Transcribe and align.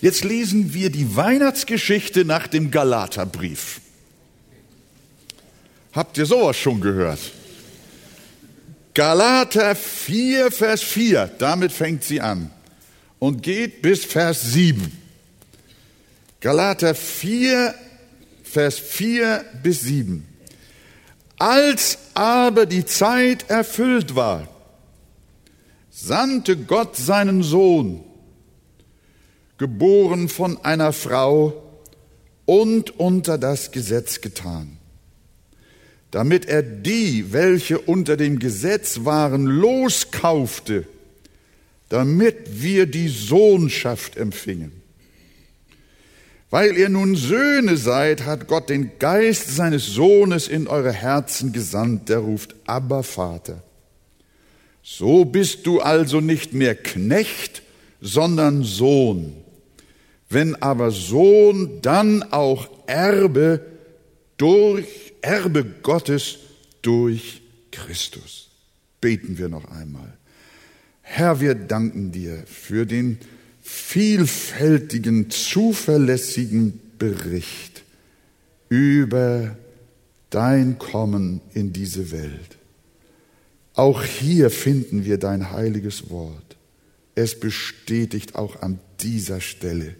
Jetzt 0.00 0.24
lesen 0.24 0.72
wir 0.72 0.90
die 0.90 1.14
Weihnachtsgeschichte 1.14 2.24
nach 2.24 2.46
dem 2.46 2.70
Galaterbrief. 2.70 3.80
Habt 5.92 6.16
ihr 6.16 6.26
sowas 6.26 6.56
schon 6.56 6.80
gehört? 6.80 7.20
Galater 8.94 9.74
4, 9.76 10.50
Vers 10.50 10.82
4, 10.82 11.30
damit 11.38 11.72
fängt 11.72 12.04
sie 12.04 12.20
an 12.20 12.50
und 13.18 13.42
geht 13.42 13.82
bis 13.82 14.04
Vers 14.04 14.52
7. 14.52 14.90
Galater 16.40 16.94
4, 16.94 17.74
Vers 18.42 18.78
4 18.78 19.44
bis 19.62 19.82
7. 19.82 20.26
Als 21.38 21.98
aber 22.14 22.66
die 22.66 22.84
Zeit 22.84 23.48
erfüllt 23.48 24.14
war, 24.14 24.48
sandte 25.90 26.56
Gott 26.56 26.96
seinen 26.96 27.42
Sohn, 27.42 28.04
geboren 29.60 30.30
von 30.30 30.56
einer 30.64 30.90
Frau 30.94 31.62
und 32.46 32.98
unter 32.98 33.36
das 33.36 33.72
Gesetz 33.72 34.22
getan, 34.22 34.78
damit 36.10 36.46
er 36.46 36.62
die, 36.62 37.34
welche 37.34 37.78
unter 37.78 38.16
dem 38.16 38.38
Gesetz 38.38 39.04
waren, 39.04 39.44
loskaufte, 39.44 40.86
damit 41.90 42.62
wir 42.62 42.86
die 42.86 43.08
Sohnschaft 43.08 44.16
empfingen. 44.16 44.72
Weil 46.48 46.78
ihr 46.78 46.88
nun 46.88 47.14
Söhne 47.14 47.76
seid, 47.76 48.24
hat 48.24 48.48
Gott 48.48 48.70
den 48.70 48.98
Geist 48.98 49.54
seines 49.54 49.84
Sohnes 49.88 50.48
in 50.48 50.68
eure 50.68 50.92
Herzen 50.92 51.52
gesandt, 51.52 52.08
der 52.08 52.20
ruft, 52.20 52.54
aber 52.64 53.02
Vater. 53.02 53.62
So 54.82 55.26
bist 55.26 55.66
du 55.66 55.80
also 55.80 56.22
nicht 56.22 56.54
mehr 56.54 56.74
Knecht, 56.74 57.60
sondern 58.00 58.64
Sohn. 58.64 59.34
Wenn 60.30 60.54
aber 60.62 60.92
Sohn, 60.92 61.82
dann 61.82 62.22
auch 62.22 62.68
Erbe 62.86 63.66
durch 64.36 64.86
Erbe 65.22 65.64
Gottes 65.82 66.38
durch 66.82 67.42
Christus. 67.72 68.48
Beten 69.00 69.38
wir 69.38 69.48
noch 69.48 69.70
einmal. 69.72 70.16
Herr, 71.02 71.40
wir 71.40 71.56
danken 71.56 72.12
dir 72.12 72.44
für 72.46 72.86
den 72.86 73.18
vielfältigen, 73.60 75.30
zuverlässigen 75.30 76.80
Bericht 76.96 77.82
über 78.68 79.56
dein 80.30 80.78
Kommen 80.78 81.40
in 81.54 81.72
diese 81.72 82.12
Welt. 82.12 82.56
Auch 83.74 84.04
hier 84.04 84.50
finden 84.50 85.04
wir 85.04 85.18
dein 85.18 85.50
heiliges 85.50 86.08
Wort. 86.08 86.56
Es 87.16 87.38
bestätigt 87.38 88.36
auch 88.36 88.62
an 88.62 88.78
dieser 89.00 89.40
Stelle 89.40 89.96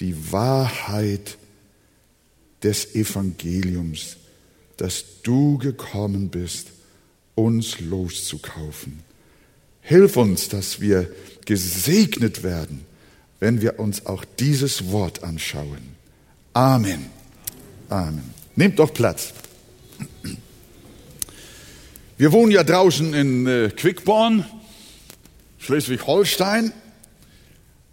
die 0.00 0.32
Wahrheit 0.32 1.38
des 2.62 2.94
Evangeliums, 2.94 4.16
dass 4.76 5.22
du 5.22 5.58
gekommen 5.58 6.30
bist, 6.30 6.68
uns 7.34 7.80
loszukaufen. 7.80 9.00
Hilf 9.80 10.16
uns, 10.16 10.48
dass 10.48 10.80
wir 10.80 11.10
gesegnet 11.44 12.42
werden, 12.42 12.84
wenn 13.38 13.60
wir 13.60 13.78
uns 13.78 14.06
auch 14.06 14.24
dieses 14.24 14.90
Wort 14.90 15.22
anschauen. 15.22 15.94
Amen. 16.54 17.06
Amen. 17.88 18.30
Nehmt 18.56 18.78
doch 18.78 18.94
Platz. 18.94 19.34
Wir 22.16 22.32
wohnen 22.32 22.52
ja 22.52 22.62
draußen 22.62 23.12
in 23.12 23.46
äh, 23.46 23.70
Quickborn, 23.76 24.46
Schleswig-Holstein, 25.58 26.72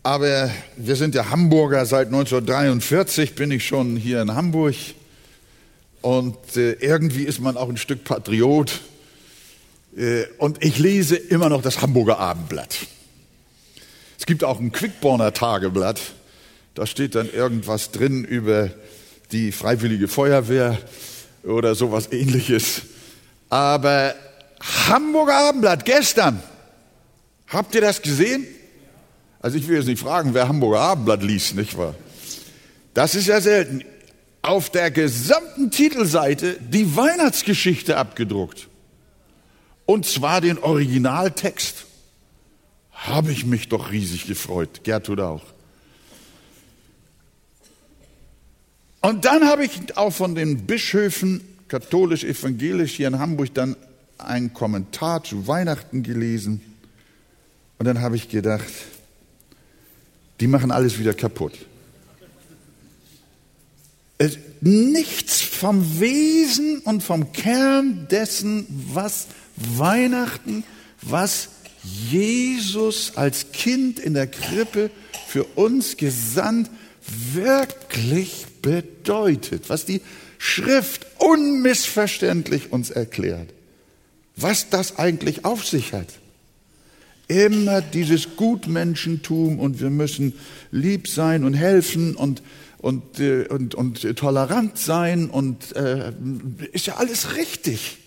aber 0.04 0.50
wir 0.78 0.96
sind 0.96 1.16
ja 1.16 1.30
Hamburger. 1.30 1.86
Seit 1.86 2.08
1943 2.08 3.36
bin 3.36 3.52
ich 3.52 3.68
schon 3.68 3.96
hier 3.96 4.22
in 4.22 4.34
Hamburg 4.34 4.76
und 6.02 6.58
äh, 6.58 6.74
irgendwie 6.74 7.24
ist 7.24 7.40
man 7.40 7.58
auch 7.58 7.70
ein 7.70 7.78
Stück 7.78 8.04
Patriot. 8.04 8.82
Äh, 9.96 10.24
und 10.40 10.64
ich 10.64 10.80
lese 10.80 11.16
immer 11.16 11.50
noch 11.50 11.62
das 11.62 11.82
Hamburger 11.82 12.18
Abendblatt. 12.18 12.78
Es 14.18 14.26
gibt 14.26 14.44
auch 14.44 14.60
ein 14.60 14.72
Quickborner 14.72 15.34
Tageblatt. 15.34 16.00
Da 16.74 16.88
steht 16.88 17.16
dann 17.16 17.32
irgendwas 17.32 17.92
drin 17.92 18.24
über 18.24 18.72
die 19.32 19.52
Freiwillige 19.52 20.08
Feuerwehr 20.08 20.78
oder 21.44 21.76
sowas 21.76 22.12
ähnliches. 22.12 22.84
Aber 23.50 24.16
Hamburger 24.88 25.36
Abendblatt 25.36 25.86
gestern, 25.86 26.42
habt 27.48 27.76
ihr 27.76 27.82
das 27.82 28.02
gesehen? 28.02 28.48
Also 29.42 29.58
ich 29.58 29.68
will 29.68 29.78
jetzt 29.78 29.88
nicht 29.88 30.00
fragen, 30.00 30.34
wer 30.34 30.48
Hamburger 30.48 30.82
Abendblatt 30.82 31.24
liest, 31.24 31.56
nicht 31.56 31.78
wahr? 31.78 31.96
Das 32.94 33.16
ist 33.16 33.28
ja 33.28 33.42
selten. 33.42 33.84
Auf 34.44 34.70
der 34.70 34.92
gesamten 34.92 35.72
Titelseite 35.72 36.58
die 36.60 36.96
Weihnachtsgeschichte 36.96 37.98
abgedruckt. 37.98 38.68
Und 39.86 40.06
zwar 40.06 40.42
den 40.42 40.58
Originaltext. 40.58 41.86
Habe 42.92 43.32
ich 43.32 43.46
mich 43.46 43.68
doch 43.68 43.92
riesig 43.92 44.28
gefreut. 44.28 44.84
Gertrud 44.84 45.20
auch. 45.20 45.44
Und 49.02 49.26
dann 49.26 49.48
habe 49.48 49.66
ich 49.66 49.98
auch 49.98 50.12
von 50.14 50.36
den 50.36 50.68
Bischöfen 50.68 51.42
katholisch-evangelisch 51.68 52.94
hier 52.94 53.08
in 53.08 53.18
Hamburg 53.18 53.54
dann 53.56 53.76
einen 54.20 54.54
Kommentar 54.54 55.24
zu 55.24 55.48
Weihnachten 55.48 56.04
gelesen. 56.04 56.62
Und 57.80 57.88
dann 57.88 58.02
habe 58.02 58.16
ich 58.16 58.30
gedacht, 58.30 58.72
die 60.42 60.48
machen 60.48 60.72
alles 60.72 61.00
wieder 61.00 61.14
kaputt. 61.14 61.54
Nichts 64.60 65.42
vom 65.42 66.00
Wesen 66.00 66.80
und 66.80 67.02
vom 67.02 67.32
Kern 67.32 68.08
dessen, 68.10 68.68
was 68.94 69.28
Weihnachten, 69.56 70.64
was 71.02 71.50
Jesus 72.10 73.14
als 73.16 73.52
Kind 73.52 74.00
in 74.00 74.14
der 74.14 74.28
Krippe 74.28 74.92
für 75.28 75.44
uns 75.56 75.98
gesandt 75.98 76.70
wirklich 77.34 78.46
bedeutet, 78.62 79.70
was 79.70 79.86
die 79.86 80.02
Schrift 80.38 81.08
unmissverständlich 81.18 82.72
uns 82.72 82.92
erklärt, 82.92 83.50
was 84.36 84.70
das 84.70 84.98
eigentlich 84.98 85.46
auf 85.46 85.66
sich 85.66 85.94
hat. 85.94 86.21
Immer 87.32 87.82
dieses 87.82 88.36
Gutmenschentum 88.36 89.60
und 89.60 89.80
wir 89.80 89.90
müssen 89.90 90.34
lieb 90.72 91.08
sein 91.08 91.44
und 91.44 91.54
helfen 91.54 92.16
und, 92.16 92.42
und, 92.80 93.20
äh, 93.20 93.48
und, 93.48 93.76
und 93.76 94.18
tolerant 94.18 94.78
sein 94.78 95.30
und 95.30 95.76
äh, 95.76 96.12
ist 96.74 96.88
ja 96.88 96.96
alles 96.96 97.36
richtig. 97.36 97.98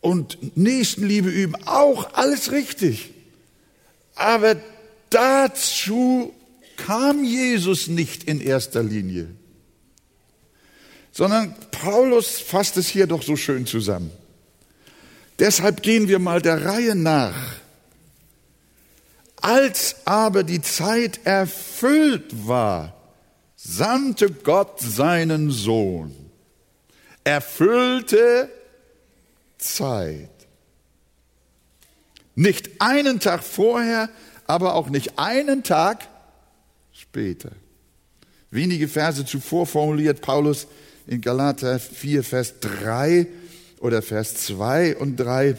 Und 0.00 0.56
Nächstenliebe 0.56 1.30
üben, 1.30 1.56
auch 1.64 2.14
alles 2.14 2.52
richtig. 2.52 3.10
Aber 4.14 4.56
dazu 5.10 6.32
kam 6.76 7.24
Jesus 7.24 7.88
nicht 7.88 8.24
in 8.24 8.40
erster 8.40 8.82
Linie 8.82 9.28
sondern 11.14 11.54
Paulus 11.70 12.40
fasst 12.40 12.76
es 12.76 12.88
hier 12.88 13.06
doch 13.06 13.22
so 13.22 13.36
schön 13.36 13.66
zusammen. 13.66 14.10
Deshalb 15.38 15.82
gehen 15.82 16.08
wir 16.08 16.18
mal 16.18 16.40
der 16.40 16.64
Reihe 16.64 16.94
nach. 16.94 17.34
Als 19.40 19.96
aber 20.06 20.42
die 20.42 20.62
Zeit 20.62 21.20
erfüllt 21.24 22.46
war, 22.46 22.94
sandte 23.56 24.30
Gott 24.30 24.80
seinen 24.80 25.50
Sohn. 25.50 26.14
Erfüllte 27.24 28.48
Zeit. 29.58 30.30
Nicht 32.34 32.80
einen 32.80 33.20
Tag 33.20 33.42
vorher, 33.42 34.08
aber 34.46 34.74
auch 34.74 34.88
nicht 34.88 35.18
einen 35.18 35.62
Tag 35.62 36.08
später. 36.92 37.52
Wenige 38.50 38.88
Verse 38.88 39.24
zuvor 39.24 39.66
formuliert 39.66 40.20
Paulus 40.20 40.66
in 41.06 41.20
Galater 41.20 41.78
4, 41.78 42.22
Vers 42.24 42.60
3 42.60 43.26
oder 43.80 44.02
Vers 44.02 44.34
2 44.34 44.96
und 44.96 45.16
3, 45.16 45.56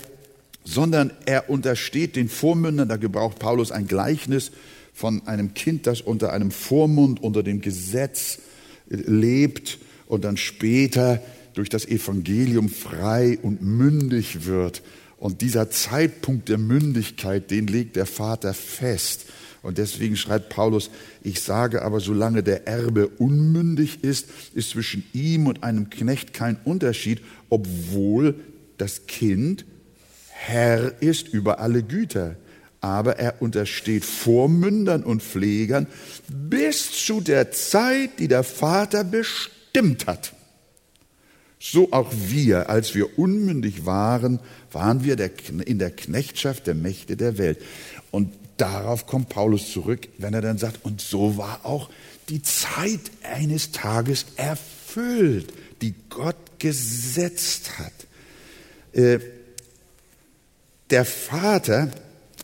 sondern 0.64 1.12
er 1.26 1.50
untersteht 1.50 2.16
den 2.16 2.30
Vormündern, 2.30 2.90
da 2.90 2.98
gebraucht 2.98 3.40
Paulus 3.40 3.72
ein 3.72 3.88
Gleichnis 3.88 4.52
von 4.94 5.28
einem 5.28 5.54
Kind, 5.54 5.88
das 5.88 6.02
unter 6.02 6.34
einem 6.34 6.52
Vormund, 6.52 7.22
unter 7.22 7.44
dem 7.44 7.62
Gesetz 7.62 8.40
lebt 8.88 9.78
und 10.08 10.24
dann 10.24 10.38
später 10.38 11.22
durch 11.54 11.70
das 11.70 11.86
Evangelium 11.86 12.70
frei 12.70 13.38
und 13.42 13.62
mündig 13.62 14.46
wird. 14.46 14.82
Und 15.18 15.42
dieser 15.42 15.70
Zeitpunkt 15.70 16.50
der 16.50 16.58
Mündigkeit, 16.58 17.50
den 17.50 17.68
legt 17.68 17.96
der 17.96 18.06
Vater 18.06 18.54
fest. 18.54 19.26
Und 19.66 19.80
deswegen 19.80 20.16
schreibt 20.16 20.50
Paulus, 20.50 20.92
ich 21.24 21.42
sage 21.42 21.82
aber, 21.82 22.00
solange 22.00 22.44
der 22.44 22.68
Erbe 22.68 23.08
unmündig 23.08 24.04
ist, 24.04 24.28
ist 24.54 24.70
zwischen 24.70 25.04
ihm 25.12 25.48
und 25.48 25.64
einem 25.64 25.90
Knecht 25.90 26.34
kein 26.34 26.58
Unterschied, 26.64 27.22
obwohl 27.50 28.36
das 28.78 29.08
Kind 29.08 29.66
Herr 30.30 31.02
ist 31.02 31.30
über 31.30 31.60
alle 31.60 31.82
Güter. 31.82 32.36
aber 32.86 33.18
er 33.18 33.42
untersteht 33.42 34.06
Vormündern 34.06 35.04
und 35.04 35.24
Pflegern 35.24 35.88
bis 36.28 36.92
zu 36.92 37.20
der 37.20 37.52
Zeit, 37.52 38.20
die 38.20 38.28
der 38.28 38.44
Vater 38.44 39.04
bestimmt 39.04 40.06
hat. 40.06 40.34
So 41.60 41.92
auch 41.92 42.12
wir, 42.14 42.70
als 42.70 42.94
wir 42.94 43.18
unmündig 43.18 43.88
waren, 43.88 44.40
waren 44.72 45.04
wir 45.04 45.18
in 45.66 45.80
der 45.80 45.90
Knechtschaft 45.90 46.68
der 46.68 46.76
Mächte 46.76 47.18
der 47.18 47.40
Welt. 47.40 47.58
Und 48.12 48.32
darauf 48.58 49.06
kommt 49.06 49.30
Paulus 49.30 49.72
zurück, 49.72 50.08
wenn 50.18 50.34
er 50.34 50.42
dann 50.42 50.58
sagt, 50.58 50.84
und 50.84 51.02
so 51.02 51.38
war 51.38 51.62
auch 51.64 51.90
die 52.30 52.42
Zeit 52.42 53.02
eines 53.24 53.72
Tages 53.72 54.26
erfüllt, 54.36 55.54
die 55.82 55.94
Gott 56.10 56.36
gesetzt 56.60 57.78
hat. 57.78 57.94
Äh, 58.94 59.20
der 60.90 61.06
Vater 61.06 61.92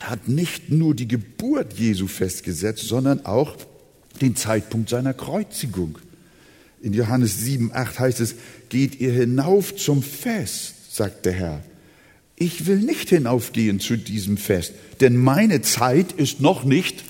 hat 0.02 0.28
nicht 0.28 0.69
nur 0.69 0.96
die 0.96 1.08
Geburt 1.08 1.74
Jesu 1.74 2.08
festgesetzt, 2.08 2.88
sondern 2.88 3.25
auch 3.25 3.56
den 4.19 4.36
Zeitpunkt 4.36 4.90
seiner 4.90 5.13
Kreuzigung. 5.13 5.98
In 6.81 6.94
Johannes 6.94 7.38
7, 7.40 7.72
8 7.74 8.00
heißt 8.00 8.19
es, 8.19 8.36
geht 8.69 9.00
ihr 9.00 9.12
hinauf 9.13 9.75
zum 9.75 10.02
Fest, 10.02 10.96
sagt 10.96 11.25
der 11.25 11.34
Herr. 11.34 11.63
Ich 12.41 12.65
will 12.65 12.79
nicht 12.79 13.09
hinaufgehen 13.09 13.79
zu 13.79 13.97
diesem 13.97 14.35
Fest, 14.35 14.73
denn 14.99 15.15
meine 15.15 15.61
Zeit 15.61 16.11
ist 16.11 16.41
noch 16.41 16.63
nicht 16.63 17.03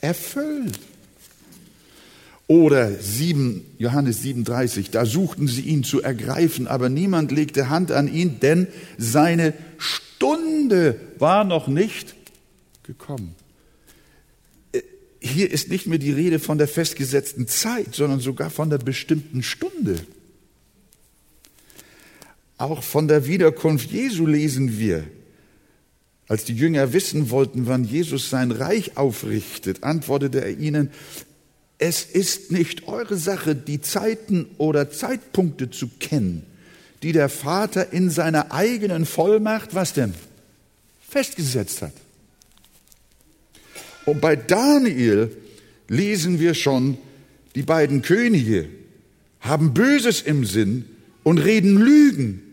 erfüllt. 0.00 0.78
Oder 2.46 2.92
7, 2.92 3.64
Johannes 3.76 4.22
37, 4.22 4.90
da 4.90 5.04
suchten 5.04 5.48
sie 5.48 5.62
ihn 5.62 5.82
zu 5.82 6.00
ergreifen, 6.00 6.68
aber 6.68 6.88
niemand 6.88 7.32
legte 7.32 7.70
Hand 7.70 7.90
an 7.90 8.06
ihn, 8.06 8.38
denn 8.38 8.68
seine 8.98 9.52
Stunde 9.78 11.00
war 11.18 11.42
noch 11.42 11.66
nicht 11.66 12.14
gekommen. 12.84 13.34
Äh, 14.70 14.82
hier 15.18 15.50
ist 15.50 15.70
nicht 15.70 15.88
mehr 15.88 15.98
die 15.98 16.12
Rede 16.12 16.38
von 16.38 16.56
der 16.56 16.68
festgesetzten 16.68 17.48
Zeit, 17.48 17.96
sondern 17.96 18.20
sogar 18.20 18.50
von 18.50 18.70
der 18.70 18.78
bestimmten 18.78 19.42
Stunde. 19.42 19.96
Auch 22.58 22.82
von 22.82 23.06
der 23.06 23.26
Wiederkunft 23.26 23.90
Jesu 23.92 24.26
lesen 24.26 24.78
wir. 24.78 25.04
Als 26.26 26.44
die 26.44 26.54
Jünger 26.54 26.92
wissen 26.92 27.30
wollten, 27.30 27.66
wann 27.66 27.84
Jesus 27.84 28.28
sein 28.28 28.50
Reich 28.50 28.96
aufrichtet, 28.96 29.82
antwortete 29.82 30.42
er 30.42 30.58
ihnen, 30.58 30.90
es 31.78 32.02
ist 32.02 32.50
nicht 32.50 32.88
eure 32.88 33.16
Sache, 33.16 33.54
die 33.54 33.80
Zeiten 33.80 34.46
oder 34.58 34.90
Zeitpunkte 34.90 35.70
zu 35.70 35.88
kennen, 36.00 36.44
die 37.04 37.12
der 37.12 37.28
Vater 37.28 37.92
in 37.92 38.10
seiner 38.10 38.52
eigenen 38.52 39.06
Vollmacht, 39.06 39.74
was 39.74 39.92
denn, 39.94 40.12
festgesetzt 41.08 41.82
hat. 41.82 41.94
Und 44.04 44.20
bei 44.20 44.34
Daniel 44.34 45.30
lesen 45.86 46.40
wir 46.40 46.54
schon, 46.54 46.98
die 47.54 47.62
beiden 47.62 48.02
Könige 48.02 48.68
haben 49.40 49.72
Böses 49.72 50.20
im 50.20 50.44
Sinn 50.44 50.84
und 51.22 51.38
reden 51.38 51.76
Lügen. 51.78 52.47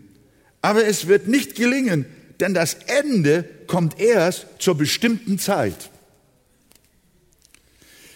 Aber 0.66 0.84
es 0.84 1.06
wird 1.06 1.28
nicht 1.28 1.54
gelingen, 1.54 2.06
denn 2.40 2.52
das 2.52 2.74
Ende 2.88 3.44
kommt 3.68 4.00
erst 4.00 4.46
zur 4.58 4.76
bestimmten 4.76 5.38
Zeit. 5.38 5.90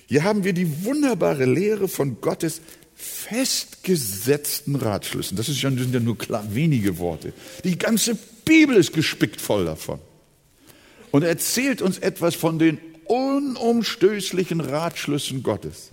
Hier 0.08 0.24
haben 0.24 0.42
wir 0.42 0.52
die 0.52 0.84
wunderbare 0.84 1.44
Lehre 1.44 1.86
von 1.86 2.20
Gottes 2.20 2.60
festgesetzten 2.96 4.74
Ratschlüssen. 4.74 5.36
Das, 5.36 5.48
ist 5.48 5.62
ja, 5.62 5.70
sind 5.70 5.94
ja 5.94 6.00
nur 6.00 6.18
klar 6.18 6.44
wenige 6.50 6.98
Worte. 6.98 7.32
Die 7.62 7.78
ganze 7.78 8.18
Bibel 8.44 8.74
ist 8.74 8.94
gespickt 8.94 9.40
voll 9.40 9.66
davon. 9.66 10.00
Und 11.12 11.22
er 11.22 11.28
erzählt 11.28 11.80
uns 11.80 11.98
etwas 12.00 12.34
von 12.34 12.58
den 12.58 12.80
unumstößlichen 13.04 14.60
Ratschlüssen 14.60 15.44
Gottes 15.44 15.92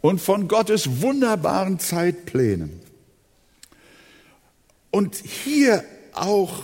und 0.00 0.20
von 0.20 0.48
Gottes 0.48 1.00
wunderbaren 1.00 1.78
Zeitplänen. 1.78 2.89
Und 4.90 5.16
hier 5.16 5.84
auch 6.12 6.62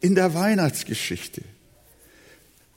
in 0.00 0.14
der 0.14 0.34
Weihnachtsgeschichte 0.34 1.42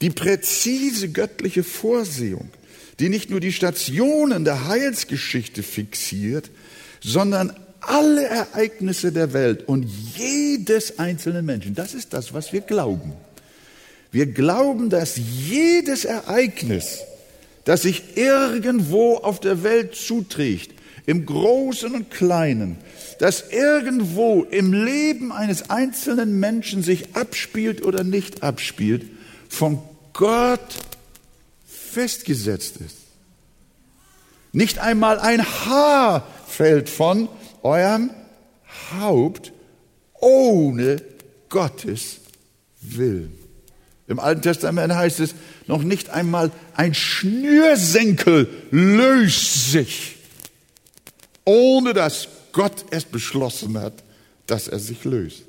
die 0.01 0.12
präzise 0.12 1.10
göttliche 1.10 1.63
Vorsehung 1.63 2.51
die 3.00 3.10
nicht 3.10 3.30
nur 3.30 3.39
die 3.39 3.54
Stationen 3.54 4.44
der 4.44 4.68
Heilsgeschichte 4.68 5.63
fixiert, 5.63 6.50
sondern 7.01 7.54
alle 7.80 8.25
Ereignisse 8.25 9.12
der 9.12 9.34
Welt 9.34 9.68
und 9.68 9.86
jedes 10.16 10.98
einzelnen 11.00 11.45
Menschen. 11.45 11.75
Das 11.75 11.94
ist 11.94 12.13
das, 12.13 12.33
was 12.33 12.54
wir 12.54 12.62
glauben. 12.62 13.13
Wir 14.12 14.25
glauben, 14.25 14.90
dass 14.90 15.18
jedes 15.18 16.06
Ereignis, 16.06 17.00
das 17.66 17.83
sich 17.83 18.18
irgendwo 18.18 19.18
auf 19.18 19.40
der 19.40 19.63
Welt 19.63 19.95
zuträgt, 19.95 20.72
im 21.06 21.25
Großen 21.25 21.94
und 21.94 22.10
Kleinen, 22.10 22.78
das 23.19 23.50
irgendwo 23.50 24.44
im 24.44 24.74
Leben 24.74 25.31
eines 25.31 25.69
einzelnen 25.69 26.40
Menschen 26.40 26.84
sich 26.84 27.16
abspielt 27.16 27.84
oder 27.84 28.04
nicht 28.04 28.44
abspielt, 28.44 29.06
von 29.50 29.80
Gott 30.14 30.75
festgesetzt 31.66 32.78
ist. 32.78 32.98
Nicht 34.52 34.80
einmal 34.80 35.19
ein 35.19 35.44
Haar 35.44 36.28
fällt 36.48 36.90
von 36.90 37.30
eurem 37.64 38.12
Haupt 39.00 39.52
ohne 40.14 41.02
Gottes 41.50 42.19
Willen. 42.81 43.38
Im 44.08 44.19
Alten 44.19 44.42
Testament 44.42 44.94
heißt 44.94 45.19
es, 45.19 45.36
noch 45.68 45.84
nicht 45.84 46.10
einmal 46.10 46.52
ein 46.75 46.94
Schnürsenkel 46.94 48.48
löst 48.72 49.72
sich, 49.72 50.16
ohne 51.44 51.94
dass 51.94 52.30
Gott 52.57 52.86
es 52.89 53.06
beschlossen 53.06 53.80
hat, 53.80 54.04
dass 54.48 54.68
er 54.68 54.80
sich 54.80 55.04
löst. 55.04 55.44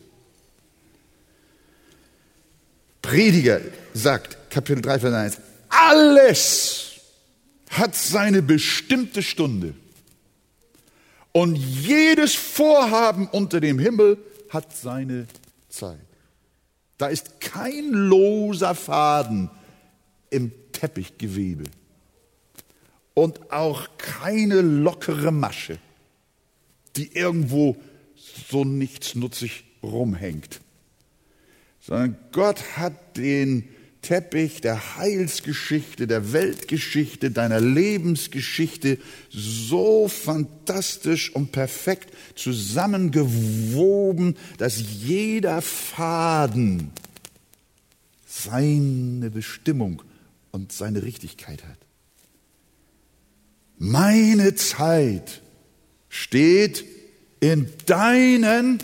Prediger 3.01 3.63
sagt, 3.95 4.51
Kapitel 4.51 4.83
3, 4.83 4.99
Vers 4.99 5.15
1, 5.15 5.39
alles 5.71 6.91
hat 7.71 7.95
seine 7.95 8.43
bestimmte 8.43 9.23
Stunde. 9.23 9.73
Und 11.33 11.57
jedes 11.57 12.35
Vorhaben 12.35 13.27
unter 13.29 13.61
dem 13.61 13.79
Himmel 13.79 14.19
hat 14.51 14.77
seine 14.77 15.29
Zeit. 15.71 15.97
Da 16.99 17.07
ist 17.07 17.41
kein 17.41 17.89
loser 17.89 18.75
Faden 18.75 19.49
im 20.29 20.53
Teppichgewebe 20.73 21.65
und 23.15 23.51
auch 23.51 23.89
keine 23.97 24.61
lockere 24.61 25.33
Masche, 25.33 25.79
die 26.99 27.11
irgendwo 27.15 27.77
so 28.51 28.65
nichtsnutzig 28.65 29.65
rumhängt, 29.83 30.61
sondern 31.81 32.17
Gott 32.33 32.77
hat 32.77 33.17
den 33.17 33.69
Teppich 34.03 34.61
der 34.61 34.97
Heilsgeschichte, 34.97 36.07
der 36.07 36.33
Weltgeschichte, 36.33 37.31
deiner 37.31 37.61
Lebensgeschichte 37.61 38.99
so 39.31 40.09
fantastisch 40.09 41.35
und 41.35 41.53
perfekt 41.53 42.15
zusammengewoben, 42.35 44.37
dass 44.57 44.83
jeder 45.03 45.63
Faden 45.63 46.91
seine 48.27 49.31
Bestimmung 49.31 50.03
und 50.53 50.73
seine 50.73 51.03
Richtigkeit 51.03 51.65
hat. 51.65 51.79
Meine 53.79 54.55
Zeit 54.55 55.43
steht 56.09 56.85
in 57.41 57.69
deinen 57.87 58.79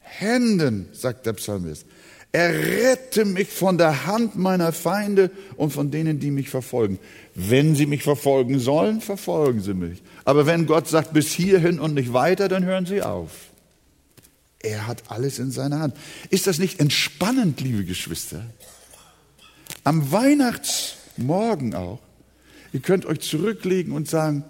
Händen, 0.00 0.88
sagt 0.92 1.26
der 1.26 1.34
Psalmist. 1.34 1.86
Errette 2.32 3.24
mich 3.24 3.48
von 3.48 3.78
der 3.78 4.06
Hand 4.06 4.36
meiner 4.36 4.72
Feinde 4.72 5.30
und 5.56 5.72
von 5.72 5.90
denen, 5.90 6.20
die 6.20 6.30
mich 6.30 6.50
verfolgen. 6.50 6.98
Wenn 7.34 7.74
sie 7.74 7.86
mich 7.86 8.02
verfolgen 8.02 8.58
sollen, 8.58 9.00
verfolgen 9.00 9.62
sie 9.62 9.74
mich. 9.74 10.02
Aber 10.24 10.44
wenn 10.44 10.66
Gott 10.66 10.86
sagt, 10.88 11.12
bis 11.14 11.32
hierhin 11.32 11.80
und 11.80 11.94
nicht 11.94 12.12
weiter, 12.12 12.48
dann 12.48 12.64
hören 12.64 12.84
sie 12.84 13.00
auf. 13.00 13.30
Er 14.58 14.86
hat 14.86 15.04
alles 15.08 15.38
in 15.38 15.50
seiner 15.50 15.80
Hand. 15.80 15.96
Ist 16.28 16.46
das 16.46 16.58
nicht 16.58 16.80
entspannend, 16.80 17.60
liebe 17.60 17.84
Geschwister? 17.84 18.44
Am 19.84 20.10
Weihnachtsmorgen 20.12 21.74
auch. 21.74 22.00
Ihr 22.72 22.80
könnt 22.80 23.06
euch 23.06 23.20
zurücklegen 23.20 23.92
und 23.92 24.08
sagen, 24.08 24.44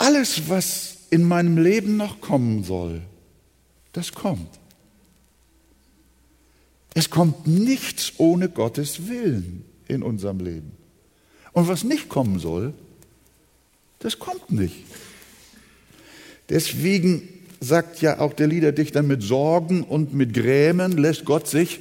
alles, 0.00 0.48
was 0.48 0.96
in 1.10 1.24
meinem 1.24 1.58
Leben 1.58 1.96
noch 1.96 2.20
kommen 2.20 2.64
soll, 2.64 3.02
das 3.92 4.12
kommt. 4.12 4.48
Es 6.94 7.10
kommt 7.10 7.46
nichts 7.46 8.14
ohne 8.16 8.48
Gottes 8.48 9.08
Willen 9.08 9.64
in 9.88 10.02
unserem 10.02 10.40
Leben. 10.40 10.72
Und 11.52 11.68
was 11.68 11.84
nicht 11.84 12.08
kommen 12.08 12.38
soll, 12.38 12.72
das 13.98 14.18
kommt 14.18 14.50
nicht. 14.50 14.84
Deswegen 16.48 17.28
sagt 17.60 18.00
ja 18.00 18.20
auch 18.20 18.32
der 18.32 18.46
Liederdichter, 18.46 19.02
mit 19.02 19.22
Sorgen 19.22 19.82
und 19.82 20.14
mit 20.14 20.32
Grämen 20.32 20.92
lässt 20.92 21.26
Gott 21.26 21.46
sich 21.46 21.80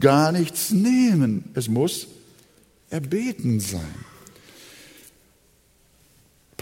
gar 0.00 0.32
nichts 0.32 0.70
nehmen. 0.70 1.50
Es 1.54 1.68
muss 1.68 2.08
erbeten 2.88 3.60
sein. 3.60 3.94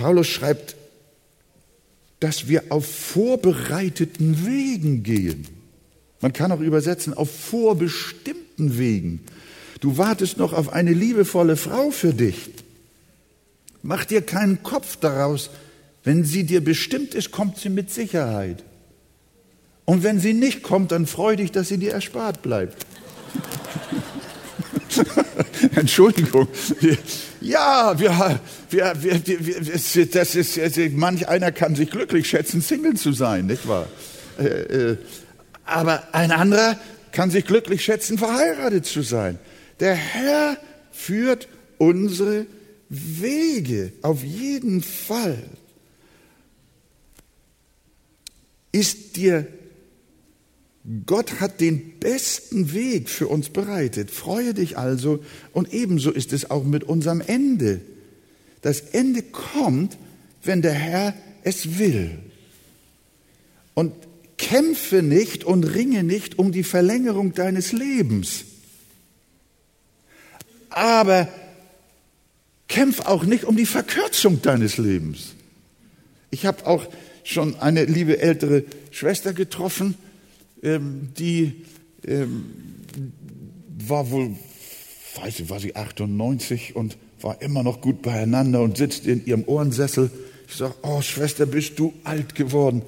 Paulus 0.03 0.27
schreibt, 0.27 0.75
dass 2.19 2.49
wir 2.49 2.65
auf 2.71 2.85
vorbereiteten 2.85 4.45
Wegen 4.45 5.05
gehen. 5.05 5.47
Man 6.21 6.33
kann 6.33 6.51
auch 6.51 6.59
übersetzen, 6.59 7.15
auf 7.15 7.31
vorbestimmten 7.31 8.79
Wegen. 8.79 9.21
Du 9.79 9.99
wartest 9.99 10.39
noch 10.39 10.55
auf 10.55 10.73
eine 10.73 10.93
liebevolle 10.93 11.55
Frau 11.55 11.93
für 11.93 12.13
dich. 12.13 12.51
Mach 13.83 14.05
dir 14.05 14.23
keinen 14.23 14.65
Kopf 14.65 14.97
daraus. 14.97 15.51
Wenn 16.03 16.25
sie 16.25 16.43
dir 16.43 16.65
bestimmt 16.65 17.15
ist, 17.15 17.31
kommt 17.31 17.59
sie 17.59 17.69
mit 17.69 17.93
Sicherheit. 17.93 18.65
Und 19.85 20.03
wenn 20.03 20.19
sie 20.19 20.35
nicht 20.35 20.65
kommt, 20.65 20.91
dann 20.91 21.07
freu 21.07 21.37
dich, 21.37 21.53
dass 21.53 21.69
sie 21.69 21.79
dir 21.79 21.93
erspart 21.93 22.43
bleibt. 22.43 22.87
Entschuldigung. 25.77 26.49
Ja, 27.41 27.99
wir, 27.99 28.41
wir, 28.71 28.93
wir, 29.03 29.21
wir, 29.25 30.07
das 30.07 30.35
ist, 30.35 30.59
manch 30.93 31.29
einer 31.29 31.53
kann 31.53 31.75
sich 31.75 31.91
glücklich 31.91 32.29
schätzen, 32.29 32.61
Single 32.61 32.95
zu 32.95 33.13
sein, 33.13 33.47
nicht 33.47 33.67
wahr? 33.67 33.89
Äh, 34.39 34.45
äh, 34.45 34.97
aber 35.65 36.03
ein 36.13 36.31
anderer 36.31 36.79
kann 37.13 37.31
sich 37.31 37.45
glücklich 37.45 37.85
schätzen, 37.85 38.19
verheiratet 38.19 38.87
zu 38.87 39.03
sein. 39.03 39.39
Der 39.81 39.95
Herr 39.95 40.57
führt 40.93 41.49
unsere 41.79 42.47
Wege 42.89 43.93
auf 44.03 44.23
jeden 44.23 44.83
Fall. 44.83 45.39
Ist 48.71 49.17
dir 49.17 49.47
Gott 51.07 51.41
hat 51.41 51.61
den 51.61 51.99
besten 52.01 52.73
Weg 52.73 53.09
für 53.09 53.29
uns 53.29 53.51
bereitet. 53.51 54.11
Freue 54.11 54.53
dich 54.53 54.77
also 54.79 55.25
und 55.53 55.73
ebenso 55.73 56.11
ist 56.11 56.33
es 56.33 56.51
auch 56.51 56.65
mit 56.65 56.83
unserem 56.85 57.21
Ende. 57.21 57.81
Das 58.63 58.81
Ende 58.81 59.23
kommt, 59.23 59.97
wenn 60.43 60.61
der 60.61 60.73
Herr 60.73 61.15
es 61.45 61.79
will. 61.79 62.19
Und 63.75 63.93
kämpfe 64.39 65.03
nicht 65.03 65.45
und 65.45 65.65
ringe 65.65 66.03
nicht 66.03 66.39
um 66.39 66.51
die 66.51 66.65
Verlängerung 66.65 67.33
deines 67.33 67.73
Lebens. 67.73 68.45
Aber 70.69 71.29
kämpf 72.67 73.01
auch 73.01 73.23
nicht 73.25 73.45
um 73.45 73.57
die 73.57 73.67
Verkürzung 73.67 74.43
deines 74.43 74.79
Lebens. 74.79 75.35
Ich 76.31 76.45
habe 76.45 76.67
auch 76.67 76.87
schon 77.23 77.55
eine 77.61 77.85
liebe 77.85 78.19
ältere 78.19 78.65
Schwester 78.91 79.33
getroffen, 79.33 79.95
ähm, 80.63 81.09
die 81.19 81.65
ähm, 82.07 82.45
war 83.87 84.11
wohl, 84.11 84.31
weiß 85.21 85.41
ich, 85.41 85.51
war 85.51 85.61
sie 85.61 85.77
98 85.77 86.77
und 86.77 86.97
war 87.21 87.41
immer 87.43 87.63
noch 87.63 87.81
gut 87.81 88.03
beieinander 88.03 88.63
und 88.63 88.77
sitzt 88.77 89.07
in 89.07 89.25
ihrem 89.25 89.45
Ohrensessel. 89.45 90.11
Ich 90.49 90.57
sage, 90.57 90.75
oh 90.83 91.01
Schwester, 91.01 91.47
bist 91.47 91.79
du 91.79 91.93
alt 92.05 92.35
geworden? 92.35 92.83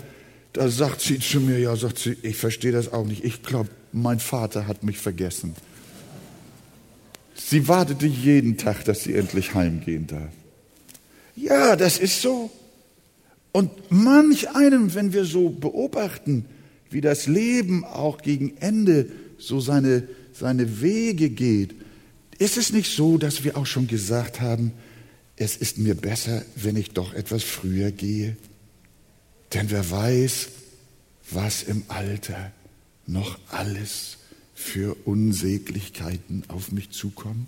Da 0.52 0.68
sagt 0.68 1.00
sie 1.00 1.18
zu 1.18 1.40
mir, 1.40 1.58
ja, 1.58 1.74
sagt 1.76 1.98
sie, 1.98 2.16
ich 2.22 2.36
verstehe 2.36 2.72
das 2.72 2.92
auch 2.92 3.06
nicht. 3.06 3.24
Ich 3.24 3.42
glaube, 3.42 3.70
mein 3.92 4.20
Vater 4.20 4.66
hat 4.66 4.84
mich 4.84 4.98
vergessen. 4.98 5.54
Sie 7.34 7.66
wartete 7.66 8.06
jeden 8.06 8.56
Tag, 8.56 8.84
dass 8.84 9.02
sie 9.02 9.14
endlich 9.14 9.54
heimgehen 9.54 10.06
darf. 10.06 10.30
Ja, 11.36 11.74
das 11.76 11.98
ist 11.98 12.22
so. 12.22 12.50
Und 13.52 13.70
manch 13.90 14.54
einem, 14.54 14.94
wenn 14.94 15.12
wir 15.12 15.24
so 15.24 15.48
beobachten, 15.48 16.46
wie 16.90 17.00
das 17.00 17.26
Leben 17.26 17.84
auch 17.84 18.22
gegen 18.22 18.56
Ende 18.58 19.10
so 19.38 19.60
seine, 19.60 20.08
seine 20.32 20.80
Wege 20.80 21.30
geht, 21.30 21.74
ist 22.38 22.56
es 22.56 22.72
nicht 22.72 22.90
so, 22.94 23.18
dass 23.18 23.44
wir 23.44 23.56
auch 23.56 23.66
schon 23.66 23.86
gesagt 23.86 24.40
haben, 24.40 24.72
es 25.36 25.56
ist 25.56 25.78
mir 25.78 25.94
besser, 25.94 26.44
wenn 26.56 26.76
ich 26.76 26.90
doch 26.90 27.12
etwas 27.14 27.42
früher 27.42 27.90
gehe? 27.90 28.36
Denn 29.52 29.70
wer 29.70 29.90
weiß, 29.90 30.48
was 31.30 31.62
im 31.62 31.84
Alter 31.88 32.52
noch 33.06 33.38
alles 33.48 34.18
für 34.54 34.96
Unsäglichkeiten 35.04 36.44
auf 36.48 36.72
mich 36.72 36.90
zukommen? 36.90 37.46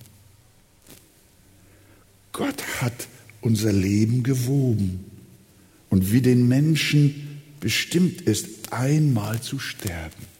Gott 2.32 2.62
hat 2.80 3.08
unser 3.40 3.72
Leben 3.72 4.22
gewoben 4.22 5.04
und 5.88 6.12
wie 6.12 6.20
den 6.20 6.48
Menschen 6.48 7.25
bestimmt 7.60 8.20
ist, 8.22 8.72
einmal 8.72 9.40
zu 9.40 9.58
sterben. 9.58 10.36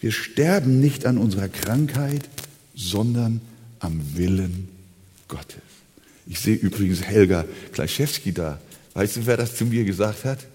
Wir 0.00 0.12
sterben 0.12 0.80
nicht 0.80 1.06
an 1.06 1.18
unserer 1.18 1.48
Krankheit, 1.48 2.28
sondern 2.74 3.40
am 3.80 4.16
Willen 4.16 4.68
Gottes. 5.26 5.62
Ich 6.26 6.40
sehe 6.40 6.56
übrigens 6.56 7.02
Helga 7.02 7.44
Kleischewski 7.72 8.32
da. 8.32 8.60
Weißt 8.94 9.16
du, 9.16 9.26
wer 9.26 9.36
das 9.36 9.56
zu 9.56 9.64
mir 9.64 9.84
gesagt 9.84 10.24
hat? 10.24 10.46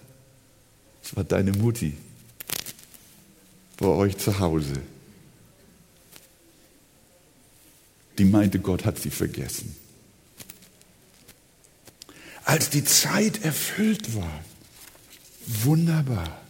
Das 1.02 1.16
war 1.16 1.24
deine 1.24 1.52
Mutti 1.52 1.94
bei 3.76 3.86
euch 3.86 4.16
zu 4.16 4.38
Hause. 4.38 4.80
Die 8.18 8.24
meinte, 8.24 8.60
Gott 8.60 8.84
hat 8.84 8.98
sie 8.98 9.10
vergessen. 9.10 9.74
Als 12.44 12.70
die 12.70 12.84
Zeit 12.84 13.42
erfüllt 13.42 14.14
war, 14.14 14.44
Wunderbar. 15.46 16.40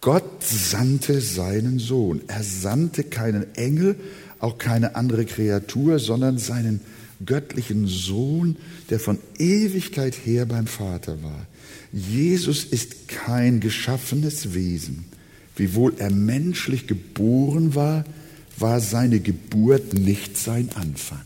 Gott 0.00 0.42
sandte 0.42 1.20
seinen 1.20 1.78
Sohn. 1.78 2.22
Er 2.26 2.42
sandte 2.42 3.04
keinen 3.04 3.54
Engel, 3.54 3.96
auch 4.38 4.58
keine 4.58 4.96
andere 4.96 5.24
Kreatur, 5.24 5.98
sondern 5.98 6.38
seinen 6.38 6.80
göttlichen 7.24 7.86
Sohn, 7.86 8.56
der 8.90 9.00
von 9.00 9.18
Ewigkeit 9.38 10.14
her 10.14 10.46
beim 10.46 10.66
Vater 10.66 11.22
war. 11.22 11.46
Jesus 11.92 12.64
ist 12.64 13.08
kein 13.08 13.60
geschaffenes 13.60 14.52
Wesen. 14.52 15.06
Wiewohl 15.56 15.94
er 15.98 16.10
menschlich 16.10 16.86
geboren 16.86 17.74
war, 17.74 18.04
war 18.58 18.80
seine 18.80 19.20
Geburt 19.20 19.94
nicht 19.94 20.36
sein 20.36 20.68
Anfang. 20.74 21.22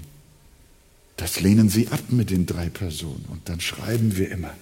Das 1.17 1.39
lehnen 1.39 1.69
sie 1.69 1.87
ab 1.87 2.01
mit 2.09 2.29
den 2.29 2.45
drei 2.45 2.69
Personen. 2.69 3.25
Und 3.29 3.47
dann 3.49 3.59
schreiben 3.59 4.17
wir 4.17 4.29
immer. 4.29 4.53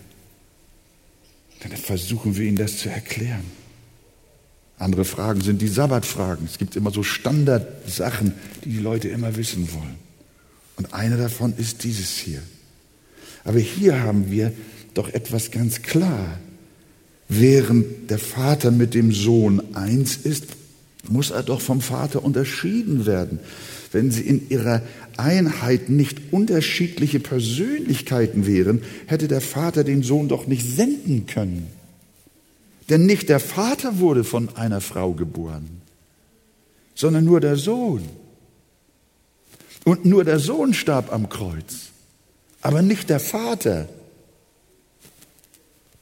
Dann 1.62 1.72
versuchen 1.78 2.38
wir 2.38 2.46
ihnen 2.46 2.58
das 2.58 2.78
zu 2.78 2.90
erklären. 2.90 3.44
Andere 4.82 5.06
Fragen 5.06 5.42
sind 5.42 5.62
die 5.62 5.68
Sabbatfragen. 5.68 6.48
Es 6.48 6.58
gibt 6.58 6.76
immer 6.76 6.90
so 6.90 7.04
Standardsachen, 7.04 8.34
die 8.66 8.70
die 8.72 8.80
Leute 8.80 9.10
immer 9.10 9.38
wissen 9.38 9.70
wollen. 9.74 9.96
Und 10.76 10.92
eine 10.96 11.18
davon 11.18 11.54
ist 11.56 11.84
dieses 11.84 12.10
hier. 12.18 12.42
Aber 13.44 13.60
hier 13.60 14.02
haben 14.02 14.32
wir 14.32 14.52
doch 14.96 15.14
etwas 15.14 15.52
ganz 15.52 15.84
klar. 15.84 16.40
Während 17.30 18.10
der 18.10 18.18
Vater 18.18 18.72
mit 18.72 18.96
dem 18.96 19.12
Sohn 19.12 19.76
eins 19.76 20.18
ist, 20.18 20.48
muss 21.08 21.30
er 21.30 21.44
doch 21.44 21.62
vom 21.62 21.82
Vater 21.82 22.24
unterschieden 22.24 23.06
werden. 23.06 23.38
Wenn 23.92 24.10
sie 24.10 24.22
in 24.22 24.50
ihrer 24.50 24.82
Einheit 25.16 25.90
nicht 25.90 26.34
unterschiedliche 26.34 27.20
Persönlichkeiten 27.20 28.48
wären, 28.48 28.82
hätte 29.06 29.28
der 29.28 29.42
Vater 29.42 29.84
den 29.84 30.02
Sohn 30.02 30.28
doch 30.28 30.48
nicht 30.48 30.66
senden 30.66 31.28
können. 31.28 31.68
Denn 32.92 33.06
nicht 33.06 33.30
der 33.30 33.40
Vater 33.40 34.00
wurde 34.00 34.26
von 34.26 34.54
einer 34.58 34.82
Frau 34.82 35.14
geboren, 35.14 35.82
sondern 36.94 37.24
nur 37.24 37.40
der 37.40 37.56
Sohn. 37.56 38.04
Und 39.86 40.04
nur 40.04 40.26
der 40.26 40.40
Sohn 40.40 40.74
starb 40.74 41.14
am 41.14 41.30
Kreuz, 41.30 41.92
aber 42.62 42.82
nicht 42.82 43.10
der 43.10 43.22
Vater. 43.22 43.88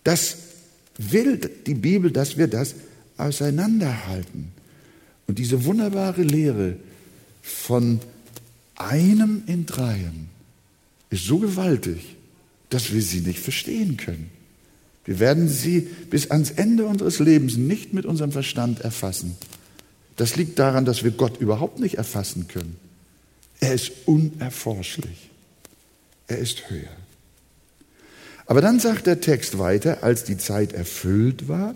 Das 0.04 0.38
will 0.98 1.38
die 1.68 1.76
Bibel, 1.76 2.10
dass 2.10 2.38
wir 2.38 2.48
das 2.48 2.74
auseinanderhalten. 3.18 4.52
Und 5.28 5.38
diese 5.38 5.66
wunderbare 5.66 6.24
Lehre 6.24 6.76
von 7.44 8.00
einem 8.76 9.44
in 9.46 9.68
dreien 9.68 10.30
ist 11.12 11.26
so 11.26 11.38
gewaltig, 11.38 12.16
dass 12.70 12.92
wir 12.92 13.04
sie 13.04 13.22
nicht 13.22 13.38
verstehen 13.38 13.96
können. 13.96 14.39
Wir 15.10 15.18
werden 15.18 15.50
sie 15.50 15.82
bis 16.12 16.30
ans 16.30 16.52
Ende 16.52 16.86
unseres 16.86 17.18
Lebens 17.18 17.58
nicht 17.58 17.96
mit 17.96 18.06
unserem 18.06 18.32
Verstand 18.32 18.82
erfassen. 18.82 19.36
Das 20.18 20.36
liegt 20.36 20.60
daran, 20.60 20.86
dass 20.86 21.04
wir 21.04 21.10
Gott 21.10 21.42
überhaupt 21.42 21.80
nicht 21.80 21.96
erfassen 21.96 22.48
können. 22.48 22.76
Er 23.60 23.74
ist 23.74 23.92
unerforschlich. 24.06 25.32
Er 26.28 26.38
ist 26.38 26.70
höher. 26.70 26.96
Aber 28.46 28.62
dann 28.62 28.80
sagt 28.80 29.08
der 29.08 29.20
Text 29.20 29.58
weiter, 29.58 30.04
als 30.04 30.26
die 30.26 30.38
Zeit 30.38 30.74
erfüllt 30.74 31.48
war, 31.48 31.74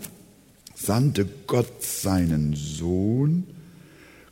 sandte 0.76 1.26
Gott 1.48 1.82
seinen 1.82 2.54
Sohn, 2.54 3.48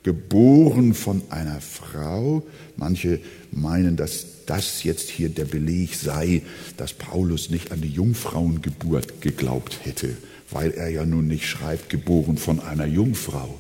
geboren 0.03 0.95
von 0.95 1.23
einer 1.31 1.61
Frau. 1.61 2.43
Manche 2.77 3.21
meinen, 3.51 3.97
dass 3.97 4.27
das 4.47 4.83
jetzt 4.83 5.09
hier 5.11 5.29
der 5.29 5.45
Beleg 5.45 5.95
sei, 5.95 6.43
dass 6.77 6.93
Paulus 6.93 7.51
nicht 7.51 7.73
an 7.73 7.81
die 7.81 7.91
Jungfrauengeburt 7.91 9.21
geglaubt 9.21 9.79
hätte, 9.83 10.17
weil 10.51 10.73
er 10.73 10.89
ja 10.89 11.05
nun 11.05 11.29
nicht 11.29 11.47
schreibt, 11.47 11.89
geboren 11.89 12.37
von 12.37 12.61
einer 12.61 12.87
Jungfrau. 12.87 13.59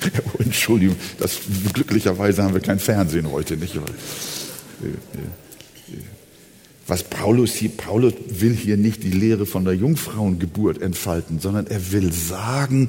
Entschuldigung, 0.38 0.96
das, 1.18 1.40
glücklicherweise 1.72 2.42
haben 2.42 2.54
wir 2.54 2.60
kein 2.60 2.78
Fernsehen 2.78 3.30
heute, 3.30 3.56
nicht? 3.56 3.78
Was 6.90 7.04
Paulus 7.04 7.54
hier, 7.54 7.68
Paulus 7.68 8.14
will 8.30 8.52
hier 8.52 8.76
nicht 8.76 9.04
die 9.04 9.12
Lehre 9.12 9.46
von 9.46 9.64
der 9.64 9.74
Jungfrauengeburt 9.74 10.82
entfalten, 10.82 11.38
sondern 11.38 11.68
er 11.68 11.92
will 11.92 12.12
sagen, 12.12 12.88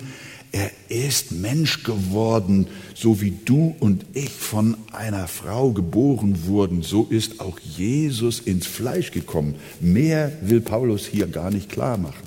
er 0.51 0.72
ist 0.89 1.34
Mensch 1.34 1.84
geworden, 1.84 2.65
so 2.96 3.22
wie 3.22 3.38
du 3.46 3.75
und 3.79 4.03
ich 4.13 4.31
von 4.31 4.75
einer 4.91 5.27
Frau 5.27 5.70
geboren 5.70 6.48
wurden, 6.48 6.81
so 6.81 7.05
ist 7.12 7.41
auch 7.41 7.60
Jesus 7.60 8.39
ins 8.39 8.65
Fleisch 8.65 9.12
gekommen. 9.12 9.53
Mehr 9.79 10.31
will 10.41 10.62
Paulus 10.62 11.05
hier 11.05 11.27
gar 11.27 11.51
nicht 11.51 11.70
klar 11.70 12.00
machen. 12.00 12.25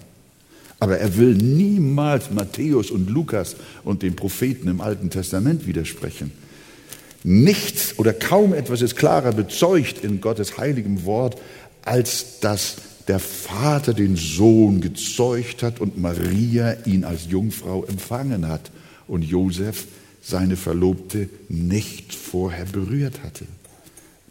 Aber 0.79 0.99
er 0.99 1.17
will 1.17 1.35
niemals 1.35 2.31
Matthäus 2.31 2.93
und 2.93 3.11
Lukas 3.11 3.57
und 3.83 4.05
den 4.05 4.15
Propheten 4.15 4.69
im 4.69 4.81
Alten 4.81 5.11
Testament 5.11 5.67
widersprechen. 5.67 6.31
Nichts 7.27 7.99
oder 7.99 8.13
kaum 8.13 8.53
etwas 8.53 8.83
ist 8.83 8.97
klarer 8.97 9.33
bezeugt 9.33 10.05
in 10.05 10.21
Gottes 10.21 10.59
heiligem 10.59 11.07
Wort, 11.07 11.41
als 11.85 12.41
dass 12.41 12.77
der 13.09 13.19
Vater 13.19 13.93
den 13.93 14.17
Sohn 14.17 14.81
gezeugt 14.81 15.63
hat 15.63 15.81
und 15.81 16.01
Maria 16.01 16.77
ihn 16.87 17.05
als 17.05 17.27
Jungfrau 17.29 17.85
empfangen 17.85 18.49
hat 18.49 18.71
und 19.07 19.23
Josef 19.23 19.87
seine 20.23 20.57
Verlobte 20.57 21.29
nicht 21.49 22.15
vorher 22.15 22.65
berührt 22.65 23.23
hatte. 23.23 23.45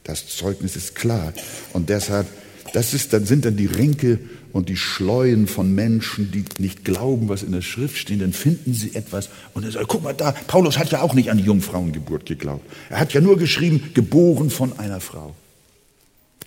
Das 0.04 0.28
Zeugnis 0.28 0.76
ist 0.76 0.96
klar. 0.96 1.34
Und 1.72 1.90
deshalb, 1.90 2.28
das 2.74 2.94
ist, 2.94 3.14
dann 3.14 3.26
sind 3.26 3.46
dann 3.46 3.56
die 3.56 3.68
Rinke 3.68 4.20
und 4.52 4.70
die 4.70 4.76
Schleuen 4.76 5.48
von 5.48 5.74
Menschen, 5.74 6.32
die 6.32 6.46
nicht 6.58 6.84
glauben, 6.84 7.30
was 7.30 7.44
in 7.44 7.52
der 7.52 7.62
Schrift 7.62 7.98
steht, 7.98 8.22
dann 8.22 8.34
finden 8.34 8.74
sie 8.74 8.96
etwas 8.96 9.30
und 9.54 9.64
er 9.64 9.72
sagt, 9.72 9.88
guck 9.88 10.04
mal 10.04 10.14
da, 10.14 10.32
Paulus 10.48 10.78
hat 10.78 10.92
ja 10.92 11.02
auch 11.02 11.14
nicht 11.14 11.32
an 11.32 11.38
die 11.38 11.44
Jungfrauengeburt 11.44 12.26
geglaubt. 12.26 12.66
Er 12.90 13.00
hat 13.00 13.14
ja 13.14 13.22
nur 13.22 13.38
geschrieben, 13.38 13.92
geboren 13.94 14.50
von 14.50 14.78
einer 14.78 15.00
Frau. 15.00 15.36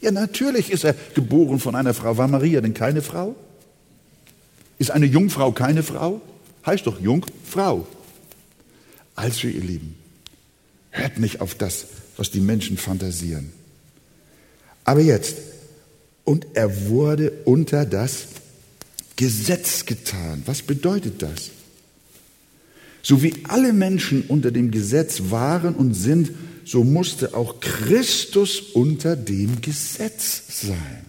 Ja, 0.01 0.11
natürlich 0.11 0.71
ist 0.71 0.85
er 0.85 0.95
geboren 1.15 1.59
von 1.59 1.75
einer 1.75 1.95
Frau. 1.95 2.17
War 2.17 2.29
Maria 2.29 2.61
denn 2.61 2.75
keine 2.75 3.03
Frau? 3.03 3.35
Ist 4.79 4.91
eine 4.91 5.07
Jungfrau 5.07 5.53
keine 5.53 5.83
Frau? 5.83 6.21
Heißt 6.65 6.87
doch 6.87 7.01
Jungfrau. 7.01 7.87
Also, 9.15 9.49
ihr 9.49 9.63
Lieben, 9.63 9.95
hört 10.91 11.19
nicht 11.19 11.41
auf 11.41 11.55
das, 11.55 11.87
was 12.17 12.31
die 12.31 12.41
Menschen 12.41 12.77
fantasieren. 12.77 13.53
Aber 14.85 15.01
jetzt, 15.01 15.39
und 16.25 16.47
er 16.55 16.89
wurde 16.89 17.33
unter 17.45 17.87
das 17.87 18.27
Gesetz 19.17 19.87
getan. 19.87 20.43
Was 20.45 20.63
bedeutet 20.63 21.23
das? 21.23 21.51
So 23.03 23.23
wie 23.23 23.35
alle 23.45 23.73
Menschen 23.73 24.23
unter 24.29 24.51
dem 24.51 24.71
Gesetz 24.71 25.23
waren 25.31 25.75
und 25.75 25.95
sind, 25.95 26.31
so 26.67 26.83
musste 26.83 27.33
auch 27.35 27.61
Christus 27.61 28.59
unter 28.59 29.15
dem 29.15 29.61
Gesetz 29.61 30.63
sein. 30.63 31.07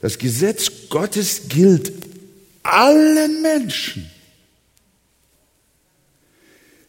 Das 0.00 0.18
Gesetz 0.18 0.70
Gottes 0.88 1.48
gilt 1.48 1.92
allen 2.62 3.42
Menschen, 3.42 4.08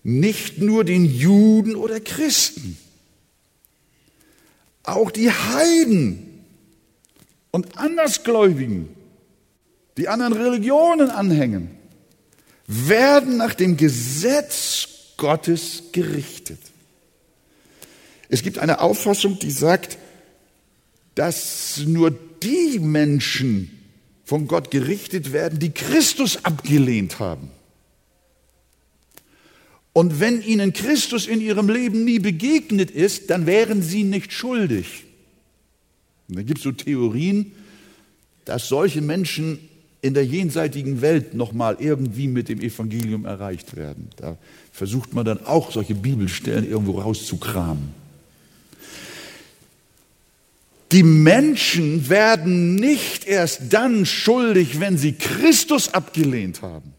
nicht 0.03 0.60
nur 0.60 0.84
den 0.84 1.06
Juden 1.06 1.75
oder 1.75 1.99
Christen, 1.99 2.77
auch 4.84 5.10
die 5.10 5.32
Heiden 5.32 6.45
und 7.49 7.75
Andersgläubigen, 7.75 8.89
die 9.97 10.10
anderen 10.10 10.34
Religionen 10.34 11.10
anhängen, 11.10 11.71
werden 12.67 13.38
nach 13.38 13.56
dem 13.56 13.77
Gesetz 13.77 14.89
Gottes 15.17 15.86
gerichtet. 15.91 16.60
Es 18.29 18.41
gibt 18.41 18.59
eine 18.59 18.81
Auffassung, 18.81 19.39
die 19.39 19.51
sagt, 19.51 19.97
dass 21.15 21.81
nur 21.86 22.12
die 22.41 22.79
Menschen 22.79 23.79
von 24.25 24.47
Gott 24.47 24.71
gerichtet 24.71 25.33
werden, 25.33 25.59
die 25.59 25.71
Christus 25.71 26.43
abgelehnt 26.43 27.19
haben. 27.19 27.49
Und 29.93 30.19
wenn 30.19 30.41
ihnen 30.41 30.73
Christus 30.73 31.27
in 31.27 31.39
ihrem 31.39 31.69
Leben 31.69 32.03
nie 32.03 32.17
begegnet 32.17 32.89
ist, 32.89 33.29
dann 33.29 33.45
wären 33.45 33.83
sie 33.83 34.03
nicht 34.03 34.33
schuldig. 34.33 35.03
Und 36.27 36.38
dann 36.38 36.45
gibt 36.45 36.59
es 36.59 36.63
so 36.63 36.71
Theorien, 36.71 37.51
dass 38.45 38.67
solche 38.67 39.01
Menschen 39.01 39.59
in 40.01 40.15
der 40.15 40.25
jenseitigen 40.25 41.01
Welt 41.01 41.33
nochmal 41.33 41.77
irgendwie 41.79 42.27
mit 42.27 42.49
dem 42.49 42.59
Evangelium 42.59 43.25
erreicht 43.25 43.75
werden. 43.75 44.09
Da 44.17 44.38
versucht 44.71 45.13
man 45.13 45.25
dann 45.25 45.45
auch 45.45 45.71
solche 45.71 45.95
Bibelstellen 45.95 46.67
irgendwo 46.67 46.99
rauszukramen. 46.99 48.02
Die 50.93 51.01
Menschen 51.01 52.08
werden 52.08 52.75
nicht 52.75 53.25
erst 53.25 53.73
dann 53.73 54.06
schuldig, 54.06 54.79
wenn 54.79 54.95
sie 54.95 55.13
Christus 55.13 55.91
abgelehnt 55.91 56.62
haben, 56.62 56.93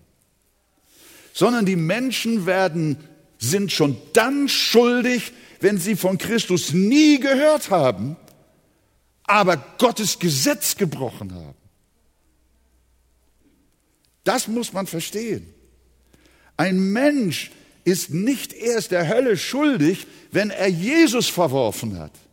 sondern 1.32 1.64
die 1.64 1.76
Menschen 1.76 2.44
werden, 2.44 2.96
sind 3.38 3.70
schon 3.70 3.96
dann 4.12 4.48
schuldig, 4.48 5.32
wenn 5.60 5.78
sie 5.78 5.94
von 5.94 6.18
Christus 6.18 6.72
nie 6.72 7.20
gehört 7.20 7.70
haben, 7.70 8.16
aber 9.22 9.58
Gottes 9.78 10.18
Gesetz 10.18 10.76
gebrochen 10.76 11.32
haben. 11.32 11.54
Das 14.24 14.48
muss 14.48 14.72
man 14.72 14.88
verstehen. 14.88 15.46
Ein 16.56 16.80
Mensch 16.92 17.52
ist 17.84 18.10
nicht 18.10 18.54
erst 18.54 18.90
der 18.90 19.06
Hölle 19.06 19.36
schuldig, 19.36 20.08
wenn 20.32 20.50
er 20.50 20.68
Jesus 20.68 21.28
verworfen 21.28 21.96
hat 21.96 22.23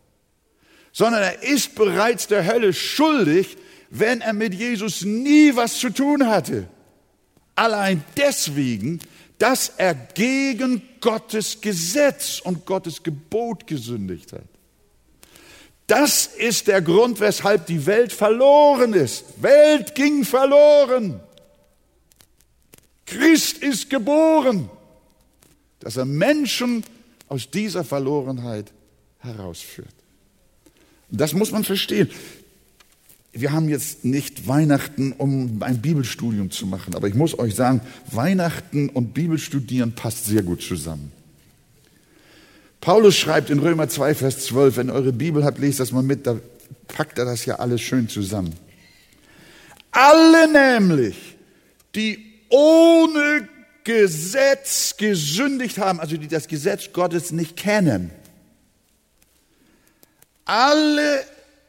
sondern 0.91 1.23
er 1.23 1.43
ist 1.43 1.75
bereits 1.75 2.27
der 2.27 2.45
Hölle 2.45 2.73
schuldig, 2.73 3.57
wenn 3.89 4.21
er 4.21 4.33
mit 4.33 4.53
Jesus 4.53 5.03
nie 5.03 5.55
was 5.55 5.77
zu 5.79 5.89
tun 5.89 6.27
hatte. 6.27 6.67
Allein 7.55 8.03
deswegen, 8.17 8.99
dass 9.37 9.73
er 9.77 9.95
gegen 9.95 10.81
Gottes 11.01 11.61
Gesetz 11.61 12.39
und 12.39 12.65
Gottes 12.65 13.03
Gebot 13.03 13.67
gesündigt 13.67 14.33
hat. 14.33 14.43
Das 15.87 16.25
ist 16.27 16.67
der 16.67 16.81
Grund, 16.81 17.19
weshalb 17.19 17.65
die 17.65 17.85
Welt 17.85 18.13
verloren 18.13 18.93
ist. 18.93 19.25
Welt 19.41 19.93
ging 19.93 20.23
verloren. 20.23 21.19
Christ 23.05 23.57
ist 23.57 23.89
geboren, 23.89 24.69
dass 25.79 25.97
er 25.97 26.05
Menschen 26.05 26.85
aus 27.27 27.49
dieser 27.49 27.83
Verlorenheit 27.83 28.71
herausführt. 29.19 30.00
Das 31.11 31.33
muss 31.33 31.51
man 31.51 31.63
verstehen. 31.63 32.09
Wir 33.33 33.51
haben 33.51 33.69
jetzt 33.69 34.03
nicht 34.03 34.47
Weihnachten, 34.47 35.13
um 35.13 35.61
ein 35.61 35.81
Bibelstudium 35.81 36.51
zu 36.51 36.65
machen, 36.65 36.95
aber 36.95 37.07
ich 37.07 37.13
muss 37.13 37.37
euch 37.37 37.55
sagen, 37.55 37.81
Weihnachten 38.11 38.89
und 38.89 39.13
Bibelstudieren 39.13 39.93
passt 39.93 40.25
sehr 40.25 40.43
gut 40.43 40.61
zusammen. 40.61 41.11
Paulus 42.81 43.15
schreibt 43.15 43.49
in 43.49 43.59
Römer 43.59 43.87
2, 43.87 44.15
Vers 44.15 44.45
12, 44.45 44.77
wenn 44.77 44.89
ihr 44.89 44.93
eure 44.93 45.13
Bibel 45.13 45.45
habt, 45.45 45.59
lest 45.59 45.79
das 45.79 45.91
mal 45.91 46.03
mit, 46.03 46.25
da 46.25 46.39
packt 46.87 47.19
er 47.19 47.25
das 47.25 47.45
ja 47.45 47.55
alles 47.55 47.79
schön 47.81 48.09
zusammen. 48.09 48.53
Alle 49.91 50.51
nämlich, 50.51 51.15
die 51.95 52.31
ohne 52.49 53.47
Gesetz 53.83 54.95
gesündigt 54.97 55.77
haben, 55.77 55.99
also 55.99 56.17
die 56.17 56.27
das 56.27 56.47
Gesetz 56.47 56.91
Gottes 56.91 57.31
nicht 57.31 57.55
kennen. 57.55 58.11
Alle, 60.51 61.23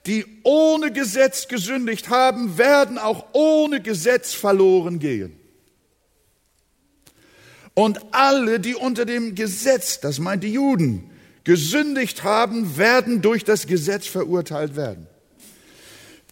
die 0.07 0.27
ohne 0.42 0.90
Gesetz 0.90 1.47
gesündigt 1.47 2.09
haben, 2.09 2.59
werden 2.59 2.99
auch 2.99 3.27
ohne 3.33 3.81
Gesetz 3.81 4.35
verloren 4.35 4.99
gehen. 4.99 5.37
Und 7.75 8.01
alle, 8.11 8.59
die 8.59 8.75
unter 8.75 9.05
dem 9.05 9.37
Gesetz, 9.37 10.01
das 10.01 10.18
meint 10.18 10.42
die 10.42 10.55
Juden, 10.55 11.09
gesündigt 11.45 12.25
haben, 12.25 12.77
werden 12.77 13.23
durch 13.23 13.45
das 13.45 13.68
Gesetz 13.68 14.09
verurteilt 14.09 14.75
werden. 14.75 15.07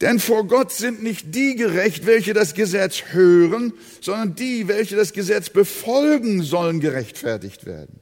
Denn 0.01 0.19
vor 0.19 0.45
Gott 0.49 0.73
sind 0.73 1.05
nicht 1.05 1.33
die 1.33 1.55
gerecht, 1.55 2.05
welche 2.05 2.33
das 2.35 2.55
Gesetz 2.55 3.13
hören, 3.13 3.75
sondern 4.01 4.35
die, 4.35 4.67
welche 4.67 4.97
das 4.97 5.13
Gesetz 5.13 5.51
befolgen, 5.51 6.43
sollen 6.43 6.81
gerechtfertigt 6.81 7.65
werden. 7.65 8.01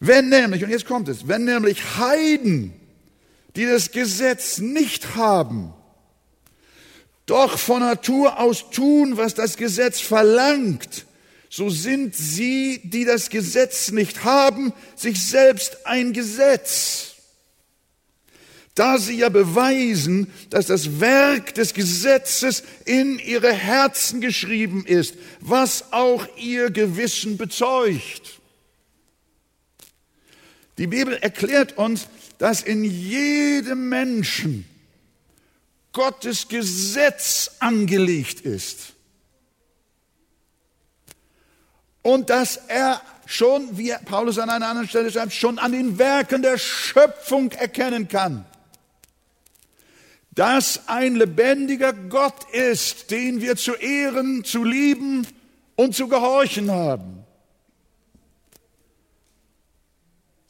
Wenn 0.00 0.28
nämlich, 0.28 0.64
und 0.64 0.70
jetzt 0.70 0.86
kommt 0.86 1.08
es, 1.08 1.28
wenn 1.28 1.44
nämlich 1.44 1.80
Heiden, 1.98 2.80
die 3.56 3.66
das 3.66 3.92
Gesetz 3.92 4.58
nicht 4.58 5.16
haben, 5.16 5.72
doch 7.26 7.58
von 7.58 7.80
Natur 7.80 8.38
aus 8.38 8.70
tun, 8.70 9.16
was 9.16 9.34
das 9.34 9.56
Gesetz 9.56 10.00
verlangt, 10.00 11.06
so 11.48 11.70
sind 11.70 12.16
sie, 12.16 12.80
die 12.84 13.04
das 13.04 13.30
Gesetz 13.30 13.92
nicht 13.92 14.24
haben, 14.24 14.72
sich 14.96 15.24
selbst 15.24 15.86
ein 15.86 16.12
Gesetz 16.12 17.14
da 18.74 18.98
sie 18.98 19.18
ja 19.18 19.28
beweisen, 19.28 20.32
dass 20.50 20.66
das 20.66 21.00
Werk 21.00 21.54
des 21.54 21.74
Gesetzes 21.74 22.64
in 22.84 23.20
ihre 23.20 23.52
Herzen 23.52 24.20
geschrieben 24.20 24.84
ist, 24.84 25.14
was 25.40 25.92
auch 25.92 26.26
ihr 26.36 26.70
Gewissen 26.70 27.36
bezeugt. 27.36 28.40
Die 30.76 30.88
Bibel 30.88 31.16
erklärt 31.16 31.78
uns, 31.78 32.08
dass 32.38 32.62
in 32.62 32.84
jedem 32.84 33.88
Menschen 33.88 34.64
Gottes 35.92 36.48
Gesetz 36.48 37.52
angelegt 37.60 38.40
ist. 38.40 38.94
Und 42.02 42.30
dass 42.30 42.56
er 42.68 43.00
schon, 43.26 43.78
wie 43.78 43.94
Paulus 44.04 44.38
an 44.38 44.50
einer 44.50 44.68
anderen 44.68 44.88
Stelle 44.88 45.10
schreibt, 45.10 45.32
schon 45.32 45.58
an 45.58 45.72
den 45.72 45.98
Werken 45.98 46.42
der 46.42 46.58
Schöpfung 46.58 47.52
erkennen 47.52 48.08
kann 48.08 48.44
dass 50.34 50.88
ein 50.88 51.14
lebendiger 51.14 51.92
Gott 51.92 52.50
ist, 52.52 53.10
den 53.10 53.40
wir 53.40 53.56
zu 53.56 53.74
ehren, 53.74 54.44
zu 54.44 54.64
lieben 54.64 55.26
und 55.76 55.94
zu 55.94 56.08
gehorchen 56.08 56.70
haben. 56.70 57.23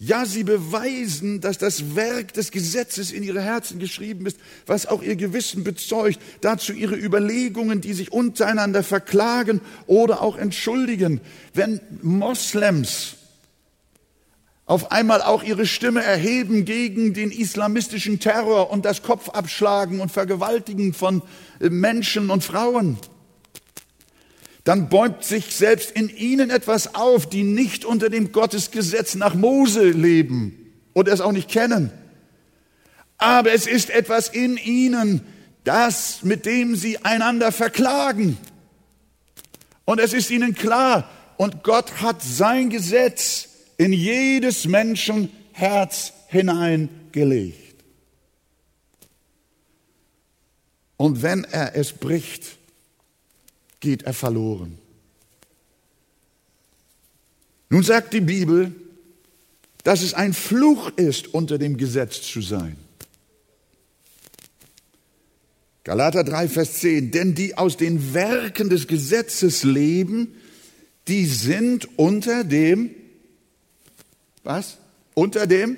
Ja, 0.07 0.27
sie 0.27 0.45
beweisen, 0.45 1.41
dass 1.41 1.57
das 1.57 1.97
Werk 1.97 2.35
des 2.35 2.51
Gesetzes 2.51 3.11
in 3.11 3.23
ihre 3.23 3.41
Herzen 3.41 3.79
geschrieben 3.79 4.27
ist, 4.27 4.37
was 4.67 4.85
auch 4.85 5.03
ihr 5.03 5.17
Gewissen 5.17 5.65
bezeugt. 5.65 6.19
Dazu 6.43 6.75
ihre 6.75 6.95
Überlegungen, 6.95 7.81
die 7.81 7.95
sich 7.95 8.13
untereinander 8.13 8.83
verklagen 8.83 9.63
oder 9.87 10.21
auch 10.21 10.37
entschuldigen. 10.37 11.23
Wenn 11.55 11.81
Moslems 12.03 13.15
auf 14.67 14.93
einmal 14.93 15.23
auch 15.23 15.43
ihre 15.43 15.65
Stimme 15.65 16.03
erheben 16.03 16.67
gegen 16.67 17.15
den 17.15 17.31
islamistischen 17.31 18.21
Terror 18.21 18.71
und 18.71 18.85
das 18.85 19.03
Kopfabschlagen 19.03 20.01
und 20.01 20.13
Vergewaltigen 20.13 20.93
von 20.93 21.23
äh, 21.61 21.71
Menschen 21.71 22.29
und 22.29 22.45
Frauen, 22.45 22.99
dann 24.65 24.89
bäumt 24.89 25.25
sich 25.25 25.55
selbst 25.55 25.91
in 25.91 26.09
ihnen 26.09 26.49
etwas 26.51 26.95
auf, 26.95 27.29
die 27.29 27.43
nicht 27.43 27.85
unter 27.85 28.09
dem 28.09 28.33
Gottesgesetz 28.33 29.15
nach 29.15 29.35
Mose 29.35 29.91
leben 29.91 30.73
und 30.95 31.07
es 31.07 31.21
auch 31.21 31.33
nicht 31.33 31.51
kennen. 31.51 31.91
Aber 33.19 33.53
es 33.53 33.67
ist 33.67 33.91
etwas 33.91 34.29
in 34.29 34.57
ihnen, 34.57 35.21
das, 35.65 36.23
mit 36.23 36.47
dem 36.47 36.77
sie 36.77 36.99
einander 37.05 37.53
verklagen. 37.53 38.39
Und 39.85 40.01
es 40.01 40.13
ist 40.15 40.31
ihnen 40.31 40.55
klar, 40.55 41.11
und 41.37 41.63
Gott 41.63 42.01
hat 42.01 42.23
sein 42.23 42.71
Gesetz 42.71 43.49
in 43.77 43.93
jedes 43.93 44.67
Menschen 44.67 45.31
Herz 45.53 46.13
hineingelegt. 46.29 47.75
Und 50.97 51.23
wenn 51.23 51.45
er 51.45 51.77
es 51.77 51.93
bricht, 51.93 52.57
geht 53.85 54.03
er 54.03 54.15
verloren. 54.15 54.79
Nun 57.69 57.83
sagt 57.83 58.15
die 58.15 58.23
Bibel, 58.23 58.75
dass 59.83 60.03
es 60.03 60.15
ein 60.15 60.33
Fluch 60.33 60.91
ist, 60.97 61.35
unter 61.35 61.59
dem 61.59 61.77
Gesetz 61.77 62.23
zu 62.23 62.41
sein. 62.41 62.77
Galater 65.85 66.25
3, 66.25 66.49
Vers 66.49 66.81
10, 66.81 67.11
denn 67.11 67.35
die 67.35 67.59
aus 67.59 67.77
den 67.77 68.15
Werken 68.15 68.71
des 68.71 68.87
Gesetzes 68.87 69.65
leben, 69.65 70.35
die 71.07 71.27
sind 71.27 71.87
unter 71.99 72.43
dem 72.43 72.91
was? 74.45 74.79
Unter 75.13 75.47
dem 75.47 75.77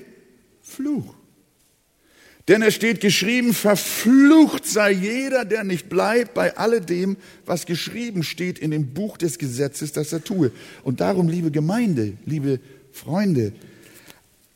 Fluch. 0.62 1.15
Denn 2.48 2.62
es 2.62 2.74
steht 2.74 3.00
geschrieben, 3.00 3.52
verflucht 3.54 4.66
sei 4.66 4.92
jeder, 4.92 5.44
der 5.44 5.64
nicht 5.64 5.88
bleibt 5.88 6.35
bei 6.35 6.56
alledem, 6.56 7.16
was 7.44 7.66
geschrieben 7.66 8.22
steht 8.22 8.61
in 8.61 8.70
dem 8.70 8.94
Buch 8.94 9.16
des 9.16 9.38
Gesetzes, 9.38 9.90
das 9.92 10.12
er 10.12 10.22
tue. 10.22 10.52
Und 10.85 11.00
darum, 11.00 11.28
liebe 11.28 11.50
Gemeinde, 11.50 12.12
liebe 12.24 12.61
Freunde, 12.92 13.52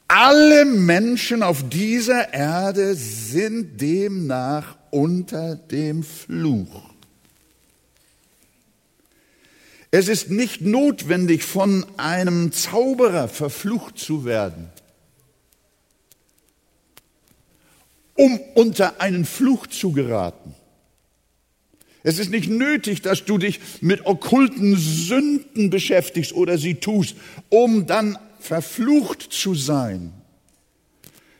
alle 0.06 0.64
Menschen 0.64 1.42
auf 1.42 1.68
dieser 1.68 2.32
Erde 2.32 2.94
sind 2.94 3.80
demnach 3.80 4.76
unter 4.90 5.56
dem 5.56 6.04
Fluch. 6.04 6.90
Es 9.92 10.08
ist 10.08 10.30
nicht 10.30 10.60
notwendig, 10.60 11.42
von 11.42 11.84
einem 11.96 12.52
Zauberer 12.52 13.26
verflucht 13.26 13.98
zu 13.98 14.24
werden, 14.24 14.68
um 18.20 18.38
unter 18.54 19.00
einen 19.00 19.24
Fluch 19.24 19.66
zu 19.66 19.92
geraten. 19.92 20.54
Es 22.02 22.18
ist 22.18 22.30
nicht 22.30 22.50
nötig, 22.50 23.00
dass 23.00 23.24
du 23.24 23.38
dich 23.38 23.60
mit 23.80 24.04
okkulten 24.04 24.76
Sünden 24.76 25.70
beschäftigst 25.70 26.34
oder 26.34 26.58
sie 26.58 26.74
tust, 26.74 27.16
um 27.48 27.86
dann 27.86 28.18
verflucht 28.38 29.22
zu 29.22 29.54
sein. 29.54 30.12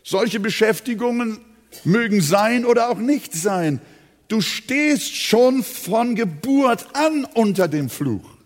Solche 0.03 0.41
Beschäftigungen 0.41 1.41
mögen 1.85 2.23
sein 2.23 2.65
oder 2.65 2.89
auch 2.89 2.99
nicht 2.99 3.35
sein. 3.35 3.83
Du 4.29 4.41
stehst 4.41 5.15
schon 5.15 5.63
von 5.63 6.15
Geburt 6.15 6.87
an 6.95 7.27
unter 7.27 7.69
dem 7.69 7.91
Fluch. 7.91 8.39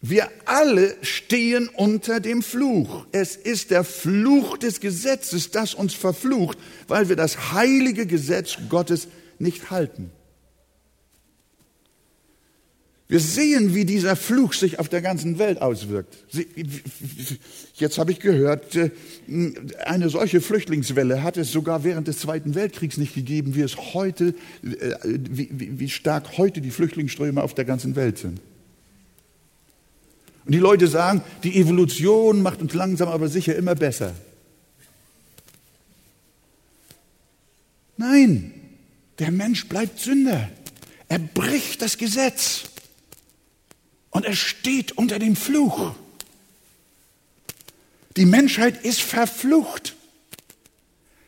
Wir 0.00 0.28
alle 0.44 0.94
stehen 1.02 1.68
unter 1.68 2.20
dem 2.20 2.42
Fluch. 2.42 3.06
Es 3.10 3.34
ist 3.34 3.72
der 3.72 3.82
Fluch 3.82 4.56
des 4.56 4.80
Gesetzes, 4.80 5.50
das 5.50 5.74
uns 5.74 5.94
verflucht, 5.94 6.56
weil 6.86 7.08
wir 7.08 7.16
das 7.16 7.52
heilige 7.52 8.06
Gesetz 8.06 8.58
Gottes 8.68 9.08
nicht 9.40 9.70
halten. 9.70 10.10
Wir 13.10 13.20
sehen, 13.20 13.74
wie 13.74 13.86
dieser 13.86 14.16
Fluch 14.16 14.52
sich 14.52 14.78
auf 14.78 14.90
der 14.90 15.00
ganzen 15.00 15.38
Welt 15.38 15.62
auswirkt. 15.62 16.14
Jetzt 17.74 17.96
habe 17.96 18.12
ich 18.12 18.20
gehört, 18.20 18.76
äh, 18.76 18.90
eine 19.84 20.10
solche 20.10 20.42
Flüchtlingswelle 20.42 21.22
hat 21.22 21.38
es 21.38 21.50
sogar 21.50 21.84
während 21.84 22.06
des 22.06 22.18
Zweiten 22.18 22.54
Weltkriegs 22.54 22.98
nicht 22.98 23.14
gegeben, 23.14 23.54
wie 23.54 23.62
es 23.62 23.94
heute, 23.94 24.34
äh, 24.62 24.94
wie 25.02 25.88
stark 25.88 26.36
heute 26.36 26.60
die 26.60 26.70
Flüchtlingsströme 26.70 27.42
auf 27.42 27.54
der 27.54 27.64
ganzen 27.64 27.96
Welt 27.96 28.18
sind. 28.18 28.42
Und 30.48 30.54
die 30.54 30.60
Leute 30.60 30.88
sagen, 30.88 31.20
die 31.42 31.60
Evolution 31.60 32.40
macht 32.40 32.62
uns 32.62 32.72
langsam 32.72 33.10
aber 33.10 33.28
sicher 33.28 33.54
immer 33.54 33.74
besser. 33.74 34.14
Nein, 37.98 38.54
der 39.18 39.30
Mensch 39.30 39.68
bleibt 39.68 40.00
Sünder. 40.00 40.48
Er 41.06 41.18
bricht 41.18 41.82
das 41.82 41.98
Gesetz. 41.98 42.62
Und 44.08 44.24
er 44.24 44.34
steht 44.34 44.92
unter 44.92 45.18
dem 45.18 45.36
Fluch. 45.36 45.94
Die 48.16 48.24
Menschheit 48.24 48.86
ist 48.86 49.02
verflucht, 49.02 49.96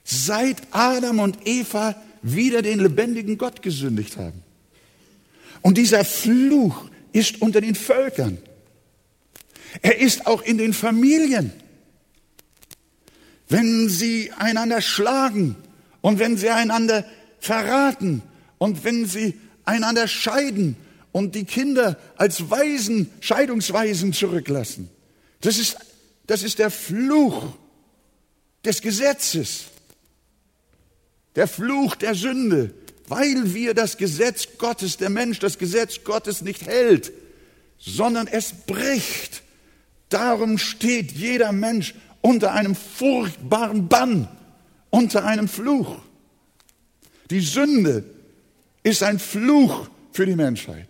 seit 0.03 0.63
Adam 0.71 1.19
und 1.19 1.47
Eva 1.47 1.95
wieder 2.23 2.63
den 2.63 2.81
lebendigen 2.81 3.37
Gott 3.37 3.61
gesündigt 3.61 4.17
haben. 4.17 4.43
Und 5.61 5.77
dieser 5.77 6.07
Fluch 6.07 6.89
ist 7.13 7.43
unter 7.43 7.61
den 7.61 7.75
Völkern. 7.75 8.39
Er 9.83 9.99
ist 9.99 10.27
auch 10.27 10.43
in 10.43 10.59
den 10.59 10.73
Familien. 10.73 11.53
Wenn 13.49 13.89
sie 13.89 14.31
einander 14.33 14.81
schlagen 14.81 15.57
und 16.01 16.19
wenn 16.19 16.37
sie 16.37 16.51
einander 16.51 17.05
verraten 17.41 18.23
und 18.59 18.85
wenn 18.85 19.07
sie 19.07 19.35
einander 19.65 20.07
scheiden 20.07 20.77
und 21.13 21.35
die 21.35 21.45
Kinder 21.45 21.99
als 22.17 22.51
Waisen, 22.51 23.11
Scheidungsweisen 23.21 24.13
zurücklassen. 24.13 24.91
Das 25.41 25.59
ist, 25.59 25.77
das 26.27 26.43
ist 26.43 26.59
der 26.59 26.71
Fluch 26.71 27.55
des 28.65 28.83
Gesetzes, 28.83 29.65
der 31.35 31.49
Fluch 31.49 31.97
der 31.97 32.15
Sünde, 32.15 32.75
weil 33.09 33.55
wir 33.55 33.75
das 33.75 33.97
Gesetz 33.97 34.47
Gottes, 34.59 34.97
der 34.97 35.11
Mensch 35.11 35.39
das 35.39 35.59
Gesetz 35.59 36.05
Gottes 36.05 36.43
nicht 36.43 36.67
hält, 36.67 37.13
sondern 37.79 38.27
es 38.27 38.53
bricht. 38.67 39.43
Darum 40.11 40.59
steht 40.59 41.13
jeder 41.13 41.53
Mensch 41.53 41.95
unter 42.21 42.53
einem 42.53 42.75
furchtbaren 42.75 43.89
Bann, 43.89 44.29
unter 44.91 45.25
einem 45.25 45.49
Fluch. 45.49 45.97
Die 47.31 47.41
Sünde 47.41 48.05
ist 48.83 49.03
ein 49.03 49.19
Fluch 49.19 49.89
für 50.13 50.27
die 50.27 50.37
Menschheit. 50.37 50.87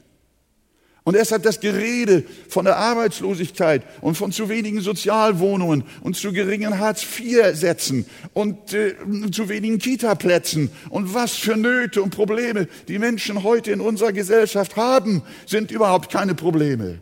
Und 1.05 1.17
deshalb 1.17 1.43
das 1.43 1.61
Gerede 1.61 2.25
von 2.49 2.67
der 2.67 2.77
Arbeitslosigkeit 2.77 3.83
und 4.01 4.17
von 4.17 4.33
zu 4.33 4.49
wenigen 4.49 4.81
Sozialwohnungen 4.81 5.85
und 6.03 6.15
zu 6.17 6.33
geringen 6.33 6.79
Hartz-IV-Sätzen 6.79 8.07
und 8.35 8.75
äh, 8.75 8.95
zu 9.33 9.49
wenigen 9.49 9.79
Kita-Plätzen 9.79 10.71
und 10.91 11.13
was 11.15 11.33
für 11.37 11.57
Nöte 11.57 12.03
und 12.03 12.11
Probleme 12.11 12.69
die 12.87 12.99
Menschen 12.99 13.43
heute 13.43 13.73
in 13.73 13.81
unserer 13.81 14.13
Gesellschaft 14.13 14.77
haben, 14.77 15.23
sind 15.47 15.71
überhaupt 15.71 16.13
keine 16.13 16.35
Probleme. 16.35 17.01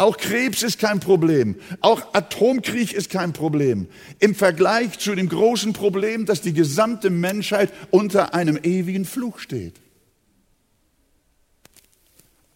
Auch 0.00 0.16
Krebs 0.16 0.62
ist 0.62 0.78
kein 0.78 1.00
Problem. 1.00 1.56
Auch 1.80 2.14
Atomkrieg 2.14 2.92
ist 2.92 3.10
kein 3.10 3.32
Problem. 3.32 3.86
Im 4.18 4.34
Vergleich 4.34 4.98
zu 4.98 5.14
dem 5.14 5.28
großen 5.28 5.72
Problem, 5.72 6.26
dass 6.26 6.40
die 6.40 6.54
gesamte 6.54 7.10
Menschheit 7.10 7.72
unter 7.90 8.34
einem 8.34 8.58
ewigen 8.62 9.04
Fluch 9.04 9.38
steht 9.38 9.74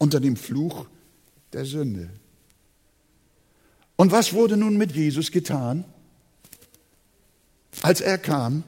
unter 0.04 0.20
dem 0.20 0.36
Fluch 0.36 0.86
der 1.54 1.64
Sünde. 1.64 2.10
Und 3.96 4.12
was 4.12 4.34
wurde 4.34 4.56
nun 4.56 4.76
mit 4.76 4.92
Jesus 4.92 5.30
getan? 5.30 5.84
Als 7.80 8.02
er 8.02 8.18
kam, 8.18 8.64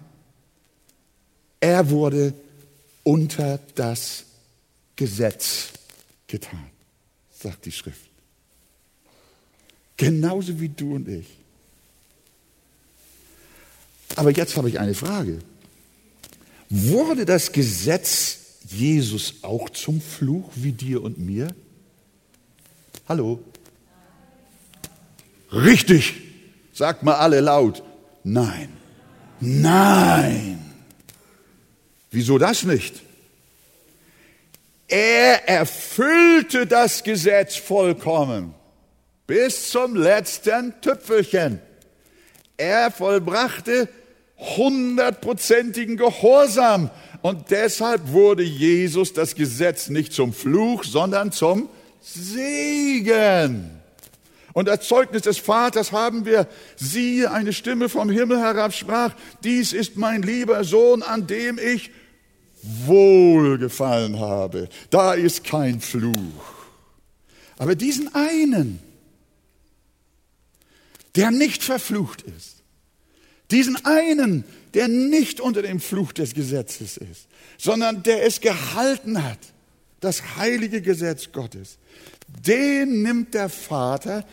er 1.61 1.91
wurde 1.91 2.33
unter 3.03 3.59
das 3.75 4.25
Gesetz 4.97 5.73
getan, 6.27 6.71
sagt 7.31 7.67
die 7.67 7.73
Schrift. 7.73 8.16
Genauso 9.97 10.61
wie 10.61 10.69
du 10.69 10.95
und 10.95 11.09
ich. 11.09 11.27
Aber 14.17 14.31
jetzt 14.31 14.57
habe 14.57 14.69
ich 14.69 14.79
eine 14.79 14.95
Frage. 14.95 15.39
Wurde 16.69 17.25
das 17.25 17.53
Gesetz 17.53 18.39
Jesus 18.69 19.37
auch 19.43 19.71
zum 19.71 20.01
Fluch 20.01 20.51
wie 20.55 20.73
dir 20.73 21.03
und 21.03 21.19
mir? 21.19 21.55
Hallo? 23.09 23.41
Richtig, 25.53 26.15
sagt 26.73 27.03
mal 27.03 27.15
alle 27.15 27.41
laut. 27.41 27.83
Nein, 28.25 28.69
nein. 29.41 30.59
Wieso 32.11 32.39
das 32.39 32.65
nicht? 32.65 33.03
Er 34.89 35.49
erfüllte 35.49 36.67
das 36.67 37.05
Gesetz 37.05 37.57
vollkommen 37.57 38.55
bis 39.27 39.71
zum 39.71 39.97
letzten 39.97 40.75
Tüpfelchen. 40.81 41.61
Er 42.57 42.91
vollbrachte 42.91 43.89
hundertprozentigen 44.39 45.97
Gehorsam 45.97 46.91
und 47.23 47.51
deshalb 47.51 48.13
wurde 48.13 48.43
Jesus 48.43 49.13
das 49.13 49.35
Gesetz 49.35 49.89
nicht 49.89 50.13
zum 50.13 50.33
Fluch, 50.33 50.85
sondern 50.85 51.33
zum 51.33 51.69
Segen. 52.01 53.71
Und 54.53 54.71
als 54.71 54.89
Zeugnis 54.89 55.23
des 55.23 55.39
Vaters 55.39 55.93
haben 55.93 56.25
wir, 56.25 56.47
siehe, 56.77 57.31
eine 57.31 57.53
Stimme 57.53 57.89
vom 57.89 58.09
Himmel 58.09 58.39
herab 58.39 58.73
sprach, 58.73 59.15
dies 59.45 59.73
ist 59.75 59.97
mein 59.97 60.23
lieber 60.23 60.65
Sohn, 60.65 61.03
an 61.03 61.27
dem 61.27 61.59
ich 61.59 61.91
wohlgefallen 62.63 64.19
habe. 64.19 64.69
Da 64.89 65.13
ist 65.13 65.45
kein 65.45 65.81
Fluch. 65.81 66.15
Aber 67.59 67.75
diesen 67.75 68.15
einen, 68.15 68.81
der 71.17 71.31
nicht 71.31 71.63
verflucht 71.65 72.23
ist, 72.23 72.63
diesen 73.51 73.77
einen, 73.85 74.45
der 74.75 74.89
nicht 74.89 75.41
unter 75.41 75.63
dem 75.63 75.81
Fluch 75.81 76.13
des 76.13 76.35
Gesetzes 76.35 76.97
ist, 76.97 77.29
sondern 77.59 78.03
der 78.03 78.27
es 78.27 78.41
gehalten 78.41 79.23
hat, 79.23 79.39
das 80.01 80.37
heilige 80.37 80.83
Gesetz 80.83 81.33
Gottes, 81.33 81.79
den 82.47 83.03
nimmt 83.03 83.35
der 83.35 83.49
Vater, 83.49 84.27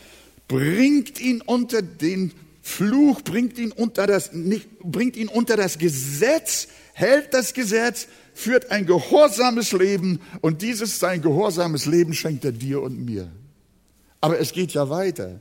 bringt 0.48 1.20
ihn 1.20 1.40
unter 1.40 1.80
den 1.80 2.32
Fluch, 2.60 3.22
bringt 3.22 3.58
ihn 3.58 3.72
unter 3.72 4.06
das, 4.06 4.32
nicht, 4.32 4.68
bringt 4.80 5.16
ihn 5.16 5.28
unter 5.28 5.56
das 5.56 5.78
Gesetz, 5.78 6.68
hält 6.92 7.32
das 7.32 7.54
Gesetz, 7.54 8.08
führt 8.34 8.70
ein 8.70 8.84
gehorsames 8.84 9.72
Leben 9.72 10.20
und 10.40 10.62
dieses 10.62 10.98
sein 10.98 11.22
gehorsames 11.22 11.86
Leben 11.86 12.14
schenkt 12.14 12.44
er 12.44 12.52
dir 12.52 12.82
und 12.82 13.04
mir. 13.04 13.30
Aber 14.20 14.40
es 14.40 14.52
geht 14.52 14.72
ja 14.72 14.90
weiter. 14.90 15.40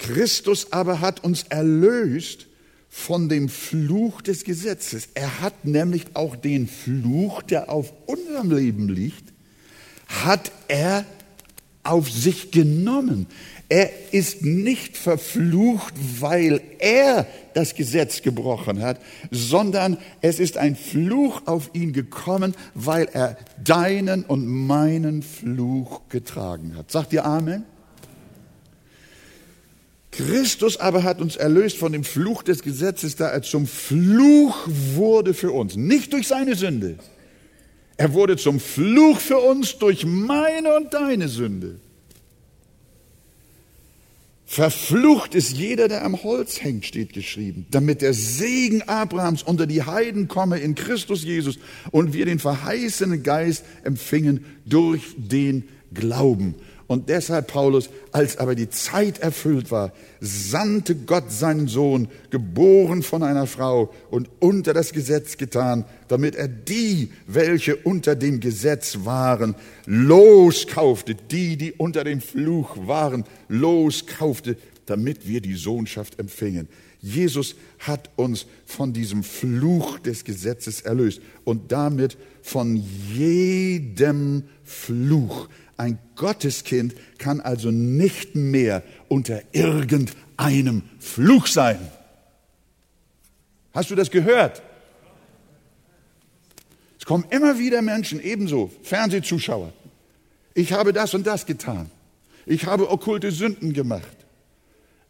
Christus 0.00 0.72
aber 0.72 1.00
hat 1.00 1.22
uns 1.22 1.44
erlöst 1.44 2.46
von 2.88 3.28
dem 3.28 3.48
Fluch 3.48 4.20
des 4.20 4.44
Gesetzes. 4.44 5.10
Er 5.14 5.40
hat 5.40 5.64
nämlich 5.64 6.04
auch 6.14 6.34
den 6.34 6.66
Fluch, 6.66 7.42
der 7.42 7.70
auf 7.70 7.92
unserem 8.06 8.50
Leben 8.50 8.88
liegt, 8.88 9.32
hat 10.08 10.50
er 10.66 11.04
auf 11.84 12.10
sich 12.10 12.50
genommen. 12.50 13.26
Er 13.68 13.90
ist 14.12 14.42
nicht 14.42 14.96
verflucht, 14.96 15.94
weil 16.18 16.60
er 16.80 17.26
das 17.54 17.76
Gesetz 17.76 18.22
gebrochen 18.22 18.82
hat, 18.82 19.00
sondern 19.30 19.96
es 20.20 20.40
ist 20.40 20.56
ein 20.56 20.74
Fluch 20.74 21.42
auf 21.46 21.70
ihn 21.72 21.92
gekommen, 21.92 22.56
weil 22.74 23.08
er 23.12 23.36
deinen 23.62 24.24
und 24.24 24.46
meinen 24.46 25.22
Fluch 25.22 26.00
getragen 26.08 26.74
hat. 26.76 26.90
Sagt 26.90 27.12
ihr 27.12 27.24
Amen? 27.24 27.64
Christus 30.10 30.78
aber 30.78 31.04
hat 31.04 31.20
uns 31.20 31.36
erlöst 31.36 31.76
von 31.76 31.92
dem 31.92 32.04
Fluch 32.04 32.42
des 32.42 32.62
Gesetzes, 32.62 33.16
da 33.16 33.28
er 33.28 33.42
zum 33.42 33.66
Fluch 33.66 34.56
wurde 34.66 35.34
für 35.34 35.52
uns. 35.52 35.76
Nicht 35.76 36.12
durch 36.12 36.26
seine 36.26 36.56
Sünde. 36.56 36.98
Er 37.96 38.12
wurde 38.12 38.36
zum 38.36 38.60
Fluch 38.60 39.20
für 39.20 39.38
uns 39.38 39.78
durch 39.78 40.04
meine 40.04 40.74
und 40.76 40.94
deine 40.94 41.28
Sünde. 41.28 41.78
Verflucht 44.46 45.36
ist 45.36 45.52
jeder, 45.52 45.86
der 45.86 46.04
am 46.04 46.24
Holz 46.24 46.60
hängt, 46.60 46.84
steht 46.84 47.12
geschrieben, 47.12 47.66
damit 47.70 48.02
der 48.02 48.14
Segen 48.14 48.82
Abrahams 48.82 49.44
unter 49.44 49.64
die 49.68 49.84
Heiden 49.84 50.26
komme 50.26 50.58
in 50.58 50.74
Christus 50.74 51.22
Jesus 51.22 51.60
und 51.92 52.14
wir 52.14 52.26
den 52.26 52.40
verheißenen 52.40 53.22
Geist 53.22 53.64
empfingen 53.84 54.44
durch 54.66 55.02
den 55.16 55.68
Glauben. 55.94 56.56
Und 56.90 57.08
deshalb, 57.08 57.46
Paulus, 57.46 57.88
als 58.10 58.36
aber 58.38 58.56
die 58.56 58.68
Zeit 58.68 59.20
erfüllt 59.20 59.70
war, 59.70 59.92
sandte 60.20 60.96
Gott 60.96 61.30
seinen 61.30 61.68
Sohn, 61.68 62.08
geboren 62.30 63.04
von 63.04 63.22
einer 63.22 63.46
Frau 63.46 63.94
und 64.10 64.28
unter 64.40 64.74
das 64.74 64.92
Gesetz 64.92 65.36
getan, 65.36 65.84
damit 66.08 66.34
er 66.34 66.48
die, 66.48 67.12
welche 67.28 67.76
unter 67.76 68.16
dem 68.16 68.40
Gesetz 68.40 69.04
waren, 69.04 69.54
loskaufte, 69.86 71.14
die, 71.14 71.56
die 71.56 71.70
unter 71.70 72.02
dem 72.02 72.20
Fluch 72.20 72.76
waren, 72.88 73.22
loskaufte, 73.46 74.56
damit 74.86 75.28
wir 75.28 75.40
die 75.40 75.54
Sohnschaft 75.54 76.18
empfingen. 76.18 76.66
Jesus 77.00 77.54
hat 77.78 78.10
uns 78.16 78.46
von 78.66 78.92
diesem 78.92 79.22
Fluch 79.22 80.00
des 80.00 80.24
Gesetzes 80.24 80.80
erlöst 80.80 81.22
und 81.44 81.70
damit 81.70 82.18
von 82.42 82.82
jedem 83.14 84.42
Fluch. 84.64 85.48
Ein 85.80 85.98
Gotteskind 86.14 86.94
kann 87.16 87.40
also 87.40 87.70
nicht 87.70 88.34
mehr 88.34 88.82
unter 89.08 89.40
irgendeinem 89.52 90.82
Fluch 90.98 91.46
sein. 91.46 91.78
Hast 93.72 93.88
du 93.88 93.94
das 93.94 94.10
gehört? 94.10 94.60
Es 96.98 97.06
kommen 97.06 97.24
immer 97.30 97.58
wieder 97.58 97.80
Menschen, 97.80 98.22
ebenso 98.22 98.70
Fernsehzuschauer. 98.82 99.72
Ich 100.52 100.74
habe 100.74 100.92
das 100.92 101.14
und 101.14 101.26
das 101.26 101.46
getan. 101.46 101.90
Ich 102.44 102.66
habe 102.66 102.90
okkulte 102.90 103.30
Sünden 103.30 103.72
gemacht. 103.72 104.18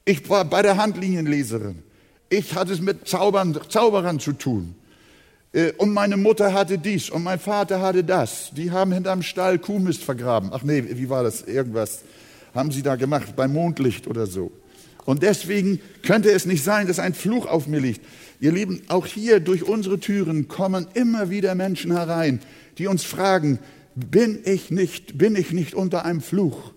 Ich 0.05 0.31
war 0.31 0.45
bei 0.45 0.63
der 0.63 0.77
Handlinienleserin. 0.77 1.83
Ich 2.29 2.55
hatte 2.55 2.75
es 2.75 2.81
mit 2.81 3.09
Zaubern, 3.09 3.59
Zauberern 3.69 4.21
zu 4.21 4.35
tun. 4.35 4.77
Äh, 5.53 5.73
und 5.73 5.93
meine 5.93 6.17
Mutter 6.17 6.53
hatte 6.53 6.79
dies 6.79 7.11
und 7.11 7.23
mein 7.23 7.39
Vater 7.39 7.81
hatte 7.81 8.05
das. 8.05 8.51
Die 8.53 8.71
haben 8.71 8.93
hinterm 8.93 9.23
Stall 9.23 9.59
Kuhmist 9.59 10.03
vergraben. 10.03 10.51
Ach 10.53 10.63
nee, 10.63 10.85
wie 10.87 11.09
war 11.09 11.23
das? 11.23 11.43
Irgendwas 11.43 12.01
haben 12.55 12.73
sie 12.73 12.83
da 12.83 12.97
gemacht, 12.97 13.37
beim 13.37 13.53
Mondlicht 13.53 14.07
oder 14.07 14.27
so. 14.27 14.53
Und 15.05 15.23
deswegen 15.23 15.81
könnte 16.03 16.31
es 16.31 16.47
nicht 16.47 16.63
sein, 16.63 16.87
dass 16.87 16.99
ein 16.99 17.15
Fluch 17.15 17.47
auf 17.47 17.67
mir 17.67 17.81
liegt. 17.81 18.05
Ihr 18.39 18.53
Lieben, 18.53 18.83
auch 18.89 19.07
hier 19.07 19.41
durch 19.41 19.65
unsere 19.65 19.99
Türen 19.99 20.49
kommen 20.49 20.87
immer 20.95 21.31
wieder 21.31 21.55
Menschen 21.55 21.93
herein, 21.93 22.41
die 22.79 22.87
uns 22.87 23.05
fragen, 23.05 23.59
bin 23.95 24.41
ich 24.45 24.71
nicht, 24.71 25.19
bin 25.19 25.37
ich 25.37 25.53
nicht 25.53 25.75
unter 25.75 26.05
einem 26.05 26.21
Fluch? 26.21 26.73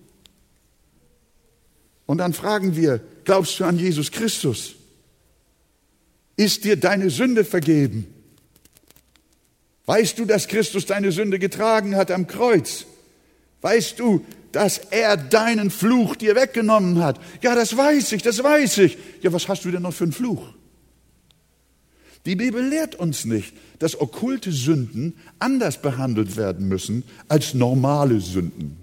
Und 2.06 2.18
dann 2.18 2.32
fragen 2.32 2.76
wir, 2.76 3.00
glaubst 3.24 3.58
du 3.60 3.64
an 3.64 3.78
Jesus 3.78 4.10
Christus? 4.10 4.74
Ist 6.36 6.64
dir 6.64 6.76
deine 6.76 7.10
Sünde 7.10 7.44
vergeben? 7.44 8.13
Weißt 9.86 10.18
du, 10.18 10.24
dass 10.24 10.48
Christus 10.48 10.86
deine 10.86 11.12
Sünde 11.12 11.38
getragen 11.38 11.96
hat 11.96 12.10
am 12.10 12.26
Kreuz? 12.26 12.86
Weißt 13.60 13.98
du, 13.98 14.24
dass 14.52 14.78
er 14.78 15.16
deinen 15.16 15.70
Fluch 15.70 16.16
dir 16.16 16.36
weggenommen 16.36 17.02
hat? 17.02 17.20
Ja, 17.42 17.54
das 17.54 17.76
weiß 17.76 18.12
ich, 18.12 18.22
das 18.22 18.42
weiß 18.42 18.78
ich. 18.78 18.96
Ja, 19.22 19.32
was 19.32 19.48
hast 19.48 19.64
du 19.64 19.70
denn 19.70 19.82
noch 19.82 19.94
für 19.94 20.04
einen 20.04 20.12
Fluch? 20.12 20.48
Die 22.24 22.36
Bibel 22.36 22.66
lehrt 22.66 22.94
uns 22.94 23.26
nicht, 23.26 23.54
dass 23.78 24.00
okkulte 24.00 24.50
Sünden 24.50 25.14
anders 25.38 25.82
behandelt 25.82 26.36
werden 26.36 26.68
müssen 26.68 27.02
als 27.28 27.52
normale 27.52 28.20
Sünden. 28.20 28.78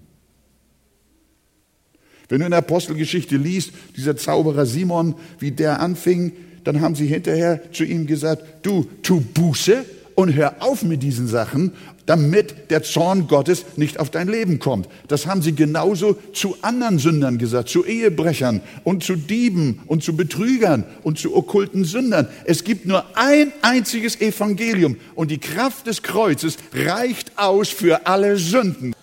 Wenn 2.29 2.39
du 2.39 2.45
in 2.45 2.51
der 2.51 2.59
Apostelgeschichte 2.59 3.35
liest, 3.35 3.71
dieser 3.97 4.15
Zauberer 4.15 4.65
Simon, 4.65 5.15
wie 5.39 5.51
der 5.51 5.79
anfing, 5.79 6.33
dann 6.63 6.79
haben 6.79 6.95
sie 6.95 7.07
hinterher 7.07 7.71
zu 7.73 7.83
ihm 7.83 8.05
gesagt, 8.05 8.43
du, 8.65 8.87
tu 9.01 9.21
Buße 9.21 9.83
und 10.15 10.33
hör 10.33 10.55
auf 10.59 10.83
mit 10.83 11.03
diesen 11.03 11.27
Sachen, 11.27 11.73
damit 12.05 12.69
der 12.71 12.83
Zorn 12.83 13.27
Gottes 13.27 13.65
nicht 13.77 13.99
auf 13.99 14.09
dein 14.09 14.27
Leben 14.27 14.59
kommt. 14.59 14.89
Das 15.07 15.27
haben 15.27 15.41
sie 15.41 15.53
genauso 15.53 16.17
zu 16.33 16.57
anderen 16.61 16.99
Sündern 16.99 17.37
gesagt, 17.37 17.69
zu 17.69 17.85
Ehebrechern 17.85 18.61
und 18.83 19.03
zu 19.03 19.15
Dieben 19.15 19.81
und 19.87 20.03
zu 20.03 20.15
Betrügern 20.15 20.83
und 21.03 21.19
zu 21.19 21.35
okkulten 21.35 21.85
Sündern. 21.85 22.27
Es 22.45 22.63
gibt 22.63 22.85
nur 22.85 23.05
ein 23.15 23.51
einziges 23.61 24.19
Evangelium 24.19 24.97
und 25.15 25.31
die 25.31 25.37
Kraft 25.37 25.87
des 25.87 26.03
Kreuzes 26.03 26.57
reicht 26.73 27.37
aus 27.37 27.69
für 27.69 28.07
alle 28.07 28.37
Sünden. 28.37 28.93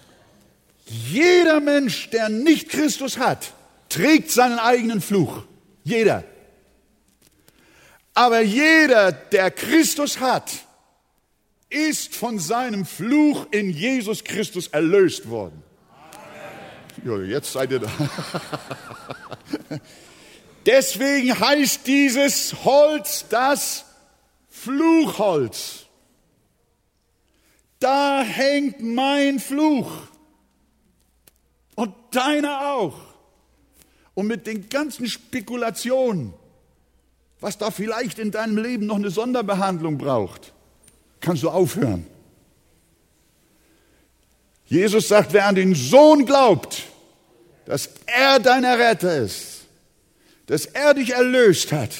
Jeder 1.10 1.60
Mensch, 1.60 2.10
der 2.10 2.28
nicht 2.28 2.68
Christus 2.68 3.18
hat, 3.18 3.52
trägt 3.88 4.30
seinen 4.30 4.58
eigenen 4.58 5.00
Fluch. 5.00 5.44
Jeder. 5.84 6.24
Aber 8.14 8.40
jeder, 8.40 9.12
der 9.12 9.50
Christus 9.50 10.18
hat, 10.20 10.50
ist 11.70 12.14
von 12.14 12.38
seinem 12.38 12.86
Fluch 12.86 13.46
in 13.50 13.70
Jesus 13.70 14.24
Christus 14.24 14.68
erlöst 14.68 15.28
worden. 15.28 15.62
Ja, 17.04 17.18
jetzt 17.18 17.52
seid 17.52 17.70
ihr 17.70 17.80
da. 17.80 17.90
Deswegen 20.66 21.38
heißt 21.38 21.86
dieses 21.86 22.64
Holz 22.64 23.26
das 23.28 23.84
Fluchholz. 24.48 25.86
Da 27.78 28.22
hängt 28.22 28.82
mein 28.82 29.38
Fluch 29.38 29.90
und 31.76 31.94
deiner 32.10 32.72
auch. 32.72 32.98
Und 34.14 34.26
mit 34.26 34.48
den 34.48 34.68
ganzen 34.68 35.06
Spekulationen, 35.06 36.34
was 37.38 37.56
da 37.56 37.70
vielleicht 37.70 38.18
in 38.18 38.32
deinem 38.32 38.56
Leben 38.56 38.86
noch 38.86 38.96
eine 38.96 39.10
Sonderbehandlung 39.10 39.96
braucht, 39.96 40.52
kannst 41.20 41.42
du 41.42 41.50
aufhören. 41.50 42.06
Jesus 44.66 45.08
sagt, 45.08 45.32
wer 45.32 45.46
an 45.46 45.54
den 45.54 45.74
Sohn 45.74 46.26
glaubt, 46.26 46.82
dass 47.64 47.90
er 48.06 48.38
dein 48.38 48.64
Retter 48.64 49.18
ist, 49.18 49.64
dass 50.46 50.66
er 50.66 50.94
dich 50.94 51.10
erlöst 51.10 51.72
hat, 51.72 51.90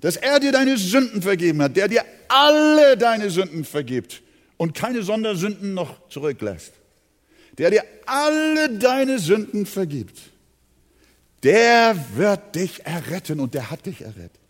dass 0.00 0.16
er 0.16 0.40
dir 0.40 0.52
deine 0.52 0.76
Sünden 0.76 1.22
vergeben 1.22 1.62
hat, 1.62 1.76
der 1.76 1.88
dir 1.88 2.04
alle 2.28 2.96
deine 2.96 3.30
Sünden 3.30 3.64
vergibt 3.64 4.22
und 4.56 4.74
keine 4.74 5.02
Sondersünden 5.02 5.74
noch 5.74 6.08
zurücklässt, 6.08 6.72
der 7.58 7.70
dir 7.70 7.84
alle 8.06 8.70
deine 8.78 9.18
Sünden 9.18 9.66
vergibt, 9.66 10.18
der 11.42 11.96
wird 12.14 12.54
dich 12.54 12.84
erretten 12.84 13.40
und 13.40 13.54
der 13.54 13.70
hat 13.70 13.86
dich 13.86 14.00
errettet. 14.02 14.40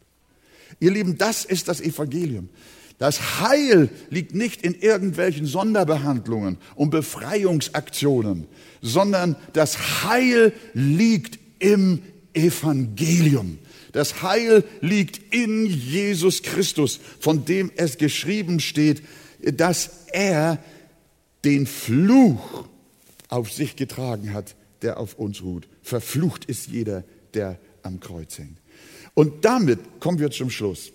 Ihr 0.80 0.90
Lieben, 0.90 1.16
das 1.16 1.44
ist 1.44 1.68
das 1.68 1.80
Evangelium. 1.80 2.48
Das 2.98 3.40
Heil 3.40 3.90
liegt 4.08 4.34
nicht 4.34 4.62
in 4.62 4.74
irgendwelchen 4.74 5.46
Sonderbehandlungen 5.46 6.56
und 6.74 6.90
Befreiungsaktionen, 6.90 8.46
sondern 8.80 9.36
das 9.52 10.04
Heil 10.04 10.52
liegt 10.72 11.38
im 11.58 12.02
Evangelium. 12.32 13.58
Das 13.92 14.22
Heil 14.22 14.64
liegt 14.80 15.34
in 15.34 15.66
Jesus 15.66 16.42
Christus, 16.42 17.00
von 17.20 17.44
dem 17.44 17.70
es 17.76 17.98
geschrieben 17.98 18.60
steht, 18.60 19.02
dass 19.42 20.06
er 20.12 20.58
den 21.44 21.66
Fluch 21.66 22.66
auf 23.28 23.52
sich 23.52 23.76
getragen 23.76 24.32
hat, 24.32 24.54
der 24.82 24.98
auf 24.98 25.14
uns 25.14 25.42
ruht. 25.42 25.68
Verflucht 25.82 26.46
ist 26.46 26.68
jeder, 26.68 27.04
der 27.34 27.58
am 27.82 28.00
Kreuz 28.00 28.38
hängt. 28.38 28.58
Und 29.14 29.44
damit 29.44 29.78
kommen 30.00 30.18
wir 30.18 30.30
zum 30.30 30.50
Schluss. 30.50 30.92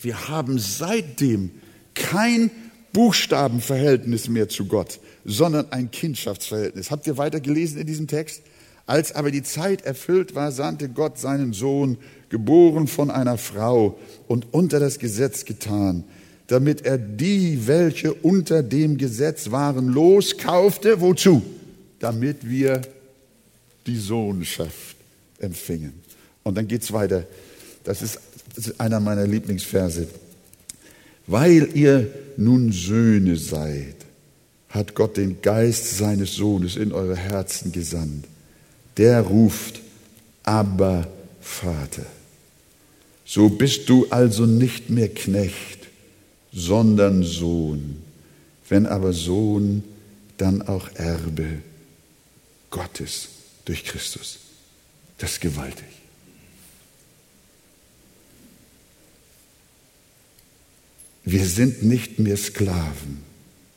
Wir 0.00 0.28
haben 0.28 0.58
seitdem 0.58 1.50
kein 1.94 2.50
Buchstabenverhältnis 2.92 4.28
mehr 4.28 4.48
zu 4.48 4.66
Gott, 4.66 5.00
sondern 5.24 5.72
ein 5.72 5.90
Kindschaftsverhältnis. 5.90 6.90
Habt 6.90 7.06
ihr 7.06 7.16
weiter 7.16 7.40
gelesen 7.40 7.78
in 7.78 7.86
diesem 7.86 8.06
Text? 8.06 8.42
Als 8.86 9.14
aber 9.14 9.30
die 9.30 9.42
Zeit 9.42 9.82
erfüllt 9.82 10.34
war, 10.34 10.52
sandte 10.52 10.88
Gott 10.88 11.18
seinen 11.18 11.52
Sohn, 11.52 11.98
geboren 12.28 12.88
von 12.88 13.10
einer 13.10 13.38
Frau 13.38 13.98
und 14.26 14.52
unter 14.52 14.80
das 14.80 14.98
Gesetz 14.98 15.44
getan, 15.44 16.04
damit 16.48 16.84
er 16.84 16.98
die, 16.98 17.66
welche 17.66 18.12
unter 18.12 18.62
dem 18.62 18.98
Gesetz 18.98 19.50
waren, 19.50 19.88
loskaufte. 19.88 21.00
Wozu? 21.00 21.42
Damit 21.98 22.48
wir 22.48 22.82
die 23.86 23.96
Sohnschaft 23.96 24.96
empfingen. 25.38 25.94
Und 26.42 26.56
dann 26.56 26.66
geht 26.66 26.82
es 26.82 26.92
weiter. 26.92 27.24
Das 27.84 28.02
ist 28.02 28.18
das 28.54 28.68
ist 28.68 28.80
einer 28.80 29.00
meiner 29.00 29.26
Lieblingsverse. 29.26 30.08
Weil 31.26 31.70
ihr 31.74 32.10
nun 32.36 32.72
Söhne 32.72 33.36
seid, 33.36 33.96
hat 34.68 34.94
Gott 34.94 35.16
den 35.16 35.42
Geist 35.42 35.98
seines 35.98 36.34
Sohnes 36.34 36.76
in 36.76 36.92
eure 36.92 37.16
Herzen 37.16 37.72
gesandt. 37.72 38.26
Der 38.96 39.20
ruft, 39.20 39.80
aber 40.42 41.08
Vater. 41.40 42.06
So 43.24 43.48
bist 43.48 43.88
du 43.88 44.06
also 44.10 44.46
nicht 44.46 44.90
mehr 44.90 45.08
Knecht, 45.08 45.88
sondern 46.52 47.22
Sohn. 47.22 48.02
Wenn 48.68 48.86
aber 48.86 49.12
Sohn, 49.12 49.84
dann 50.38 50.62
auch 50.62 50.88
Erbe 50.94 51.62
Gottes 52.70 53.28
durch 53.64 53.84
Christus. 53.84 54.38
Das 55.18 55.32
ist 55.32 55.40
gewaltig. 55.40 56.01
Wir 61.24 61.46
sind 61.46 61.82
nicht 61.82 62.18
mehr 62.18 62.36
Sklaven. 62.36 63.22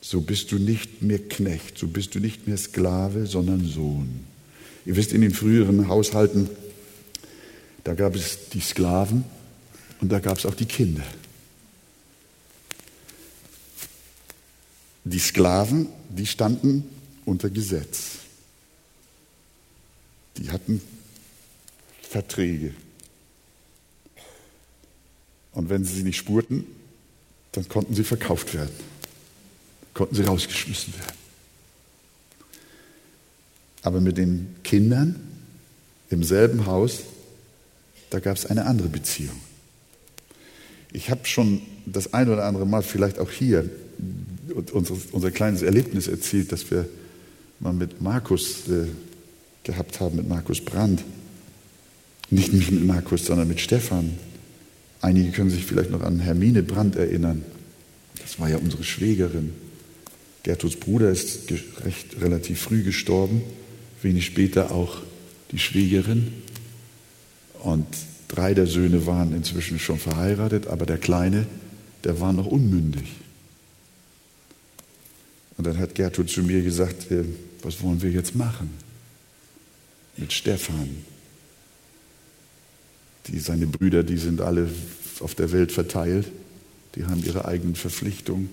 So 0.01 0.21
bist 0.21 0.51
du 0.51 0.59
nicht 0.59 1.01
mehr 1.01 1.19
Knecht, 1.19 1.77
so 1.77 1.87
bist 1.87 2.13
du 2.15 2.19
nicht 2.19 2.47
mehr 2.47 2.57
Sklave, 2.57 3.25
sondern 3.25 3.65
Sohn. 3.65 4.25
Ihr 4.85 4.95
wisst, 4.95 5.13
in 5.13 5.21
den 5.21 5.33
früheren 5.33 5.87
Haushalten, 5.87 6.49
da 7.83 7.95
gab 7.95 8.15
es 8.15 8.49
die 8.49 8.59
Sklaven 8.59 9.23
und 10.01 10.11
da 10.11 10.19
gab 10.19 10.37
es 10.37 10.45
auch 10.45 10.53
die 10.53 10.65
Kinder. 10.65 11.03
Die 15.03 15.19
Sklaven, 15.19 15.87
die 16.09 16.25
standen 16.25 16.83
unter 17.25 17.49
Gesetz. 17.49 18.19
Die 20.37 20.51
hatten 20.51 20.81
Verträge. 22.01 22.73
Und 25.51 25.69
wenn 25.69 25.83
sie 25.83 25.95
sie 25.95 26.03
nicht 26.03 26.17
spurten, 26.17 26.65
dann 27.55 27.67
konnten 27.69 27.93
sie 27.93 28.03
verkauft 28.03 28.53
werden, 28.53 28.75
konnten 29.93 30.15
sie 30.15 30.23
rausgeschmissen 30.23 30.93
werden. 30.93 31.17
Aber 33.81 34.01
mit 34.01 34.17
den 34.17 34.55
Kindern 34.63 35.15
im 36.09 36.23
selben 36.23 36.65
Haus, 36.65 37.01
da 38.09 38.19
gab 38.19 38.35
es 38.35 38.45
eine 38.45 38.65
andere 38.65 38.89
Beziehung. 38.89 39.39
Ich 40.91 41.09
habe 41.09 41.25
schon 41.25 41.61
das 41.85 42.13
ein 42.13 42.29
oder 42.29 42.45
andere 42.45 42.65
Mal, 42.65 42.81
vielleicht 42.81 43.19
auch 43.19 43.31
hier, 43.31 43.69
unser, 44.71 44.95
unser 45.11 45.31
kleines 45.31 45.61
Erlebnis 45.61 46.07
erzählt, 46.07 46.51
das 46.51 46.69
wir 46.71 46.87
mal 47.59 47.73
mit 47.73 48.01
Markus 48.01 48.67
äh, 48.67 48.87
gehabt 49.63 49.99
haben, 49.99 50.17
mit 50.17 50.27
Markus 50.27 50.61
Brandt. 50.61 51.03
Nicht 52.29 52.53
mit 52.53 52.85
Markus, 52.85 53.25
sondern 53.25 53.47
mit 53.47 53.59
Stefan. 53.59 54.17
Einige 55.01 55.31
können 55.31 55.51
sich 55.51 55.65
vielleicht 55.65 55.91
noch 55.91 56.01
an 56.01 56.19
Hermine 56.19 56.63
Brandt 56.63 56.95
erinnern. 56.95 57.43
Das 58.21 58.39
war 58.39 58.49
ja 58.49 58.57
unsere 58.57 58.83
Schwägerin. 58.83 59.53
Gertruds 60.43 60.75
Bruder 60.75 61.09
ist 61.09 61.51
recht 61.83 62.21
relativ 62.21 62.61
früh 62.61 62.83
gestorben, 62.83 63.41
wenig 64.01 64.25
später 64.25 64.71
auch 64.71 65.01
die 65.51 65.59
Schwägerin. 65.59 66.31
Und 67.63 67.87
drei 68.27 68.53
der 68.53 68.67
Söhne 68.67 69.05
waren 69.07 69.33
inzwischen 69.33 69.79
schon 69.79 69.97
verheiratet, 69.97 70.67
aber 70.67 70.85
der 70.85 70.99
Kleine, 70.99 71.47
der 72.03 72.19
war 72.19 72.31
noch 72.31 72.45
unmündig. 72.45 73.07
Und 75.57 75.65
dann 75.65 75.79
hat 75.79 75.95
Gertrud 75.95 76.29
zu 76.29 76.43
mir 76.43 76.61
gesagt, 76.61 77.11
äh, 77.11 77.23
was 77.63 77.81
wollen 77.81 78.01
wir 78.01 78.11
jetzt 78.11 78.35
machen 78.35 78.69
mit 80.17 80.31
Stefan? 80.31 80.89
Die, 83.27 83.39
seine 83.39 83.65
Brüder, 83.65 84.03
die 84.03 84.17
sind 84.17 84.41
alle 84.41 84.69
auf 85.21 85.33
der 85.33 85.51
Welt 85.51 85.71
verteilt, 85.71 86.27
die 86.95 87.05
haben 87.05 87.23
ihre 87.23 87.45
eigenen 87.45 87.75
Verpflichtungen. 87.75 88.49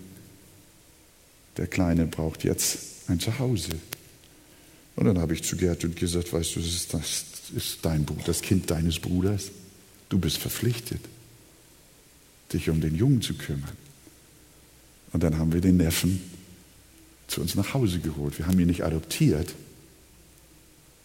Der 1.57 1.67
Kleine 1.67 2.07
braucht 2.07 2.45
jetzt 2.45 3.09
ein 3.09 3.21
Zuhause. 3.21 3.73
Und 4.97 5.07
dann 5.07 5.19
habe 5.19 5.35
ich 5.35 5.45
zu 5.45 5.57
Gertrud 5.57 5.97
gesagt, 5.97 6.33
weißt 6.33 6.57
du, 6.57 6.61
das 6.61 6.69
ist, 6.69 6.95
das 6.95 7.25
ist 7.55 7.79
dein 7.83 8.05
Bruder, 8.05 8.23
das 8.27 8.43
Kind 8.43 8.71
deines 8.71 8.99
Bruders. 8.99 9.51
Du 10.09 10.19
bist 10.19 10.39
verpflichtet, 10.39 11.01
dich 12.53 12.69
um 12.69 12.81
den 12.81 12.95
Jungen 12.95 13.23
zu 13.23 13.35
kümmern. 13.35 13.77
Und 15.13 15.23
dann 15.23 15.39
haben 15.39 15.53
wir 15.53 15.61
den 15.61 15.77
Neffen 15.77 16.23
zu 17.29 17.41
uns 17.41 17.55
nach 17.55 17.75
Hause 17.75 17.99
geholt. 17.99 18.39
Wir 18.39 18.47
haben 18.47 18.59
ihn 18.59 18.67
nicht 18.67 18.85
adoptiert, 18.85 19.55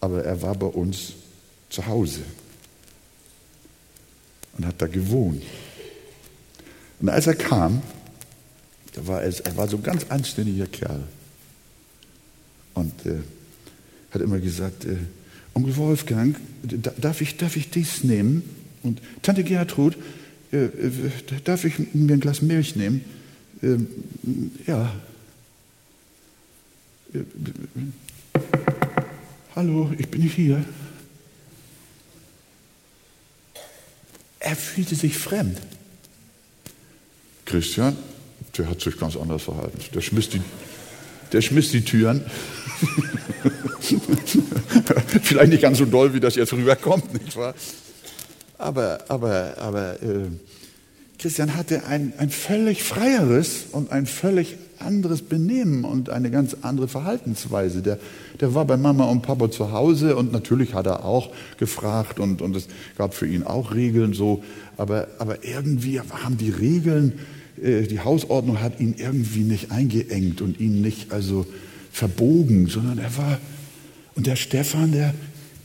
aber 0.02 0.24
er 0.24 0.42
war 0.42 0.56
bei 0.56 0.68
uns 0.68 1.14
zu 1.70 1.86
Hause 1.86 2.22
und 4.58 4.66
hat 4.66 4.82
da 4.82 4.88
gewohnt. 4.88 5.44
Und 7.00 7.10
als 7.10 7.28
er 7.28 7.36
kam, 7.36 7.82
da 8.94 9.06
war 9.08 9.22
er, 9.22 9.34
er 9.46 9.58
war 9.58 9.68
so 9.68 9.78
ein 9.78 9.84
ganz 9.84 10.06
anständiger 10.10 10.66
Kerl 10.66 11.04
und 12.74 13.06
äh, 13.06 13.20
hat 14.12 14.22
immer 14.22 14.40
gesagt, 14.40 14.86
äh, 14.86 14.98
Onkel 15.54 15.76
Wolfgang, 15.78 16.36
darf 16.64 17.22
ich, 17.22 17.38
darf 17.38 17.56
ich 17.56 17.70
dies 17.70 18.04
nehmen? 18.04 18.44
Und 18.84 19.02
Tante 19.22 19.44
Gertrud, 19.44 19.98
äh, 20.52 20.66
äh, 20.66 21.12
darf 21.44 21.66
ich 21.66 21.94
mir 21.94 22.14
ein 22.14 22.20
Glas 22.20 22.42
Milch 22.42 22.76
nehmen? 22.76 23.04
Ähm, 23.62 23.88
ja. 24.66 24.94
Äh, 27.14 27.20
hallo, 29.56 29.92
ich 29.98 30.08
bin 30.10 30.22
hier. 30.22 30.64
Er 34.40 34.56
fühlte 34.56 34.96
sich 34.96 35.18
fremd. 35.18 35.60
Christian, 37.48 37.96
der 38.58 38.70
hat 38.70 38.82
sich 38.82 39.00
ganz 39.00 39.16
anders 39.16 39.44
verhalten. 39.44 39.80
Der 39.94 40.02
schmiss 40.02 40.30
die, 40.30 40.42
der 41.32 41.42
schmiss 41.42 41.72
die 41.72 41.84
Türen. 41.84 42.26
Vielleicht 45.24 45.52
nicht 45.52 45.62
ganz 45.62 45.78
so 45.78 45.86
doll, 45.86 46.14
wie 46.14 46.20
das 46.20 46.36
jetzt 46.36 46.52
rüberkommt, 46.54 47.14
nicht 47.14 47.36
wahr? 47.38 47.56
Aber, 48.58 49.00
aber, 49.08 49.56
aber 49.58 50.04
äh, 50.04 50.28
Christian 51.20 51.56
hatte 51.56 51.86
ein, 51.86 52.14
ein 52.18 52.30
völlig 52.30 52.84
freieres 52.84 53.68
und 53.72 53.92
ein 53.92 54.06
völlig 54.06 54.58
anderes 54.80 55.22
Benehmen 55.24 55.84
und 55.84 56.10
eine 56.10 56.30
ganz 56.30 56.58
andere 56.62 56.88
Verhaltensweise. 56.88 57.82
Der, 57.82 57.98
der 58.40 58.54
war 58.54 58.66
bei 58.66 58.78
Mama 58.78 59.06
und 59.06 59.22
Papa 59.22 59.50
zu 59.50 59.72
Hause 59.72 60.16
und 60.16 60.32
natürlich 60.32 60.74
hat 60.74 60.86
er 60.86 61.06
auch 61.06 61.32
gefragt 61.58 62.20
und, 62.20 62.42
und 62.42 62.56
es 62.56 62.68
gab 62.98 63.14
für 63.14 63.28
ihn 63.28 63.44
auch 63.44 63.74
Regeln 63.74 64.14
so, 64.14 64.44
aber, 64.78 65.08
aber 65.18 65.44
irgendwie 65.44 66.00
haben 66.02 66.38
die 66.38 66.52
Regeln, 66.52 67.20
die 67.58 68.00
Hausordnung 68.00 68.62
hat 68.62 68.80
ihn 68.80 68.96
irgendwie 68.98 69.42
nicht 69.42 69.72
eingeengt 69.72 70.42
und 70.42 70.60
ihn 70.60 70.82
nicht 70.82 71.12
also 71.12 71.46
verbogen, 71.92 72.68
sondern 72.68 73.00
er 73.00 73.18
war, 73.18 73.40
und 74.16 74.28
der 74.28 74.36
Stefan, 74.36 74.92
der, 74.92 75.14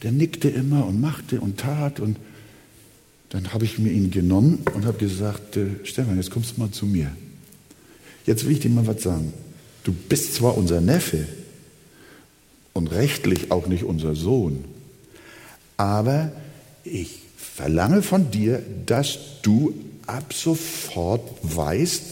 der 0.02 0.12
nickte 0.12 0.48
immer 0.48 0.86
und 0.86 1.00
machte 1.00 1.40
und 1.40 1.58
tat 1.58 2.00
und 2.00 2.16
dann 3.28 3.52
habe 3.54 3.64
ich 3.64 3.78
mir 3.78 3.90
ihn 3.90 4.10
genommen 4.10 4.58
und 4.74 4.84
habe 4.84 4.98
gesagt, 4.98 5.56
äh, 5.56 5.66
Stefan, 5.84 6.16
jetzt 6.16 6.30
kommst 6.30 6.56
du 6.56 6.60
mal 6.60 6.70
zu 6.70 6.84
mir. 6.84 7.10
Jetzt 8.26 8.44
will 8.44 8.52
ich 8.52 8.60
dir 8.60 8.68
mal 8.68 8.86
was 8.86 9.02
sagen. 9.02 9.32
Du 9.84 9.92
bist 9.92 10.34
zwar 10.34 10.56
unser 10.56 10.80
Neffe 10.82 11.26
und 12.74 12.88
rechtlich 12.88 13.50
auch 13.50 13.66
nicht 13.66 13.84
unser 13.84 14.14
Sohn, 14.14 14.64
aber 15.76 16.30
ich 16.84 17.20
verlange 17.36 18.02
von 18.02 18.30
dir, 18.30 18.62
dass 18.86 19.18
du 19.42 19.74
ab 20.06 20.32
sofort 20.32 21.22
weißt, 21.42 22.02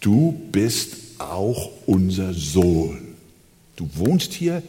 du 0.00 0.32
bist 0.52 0.96
auch 1.18 1.70
unser 1.86 2.32
Sohn. 2.34 3.14
Du 3.76 3.88
wohnst 3.94 4.32
hier 4.32 4.62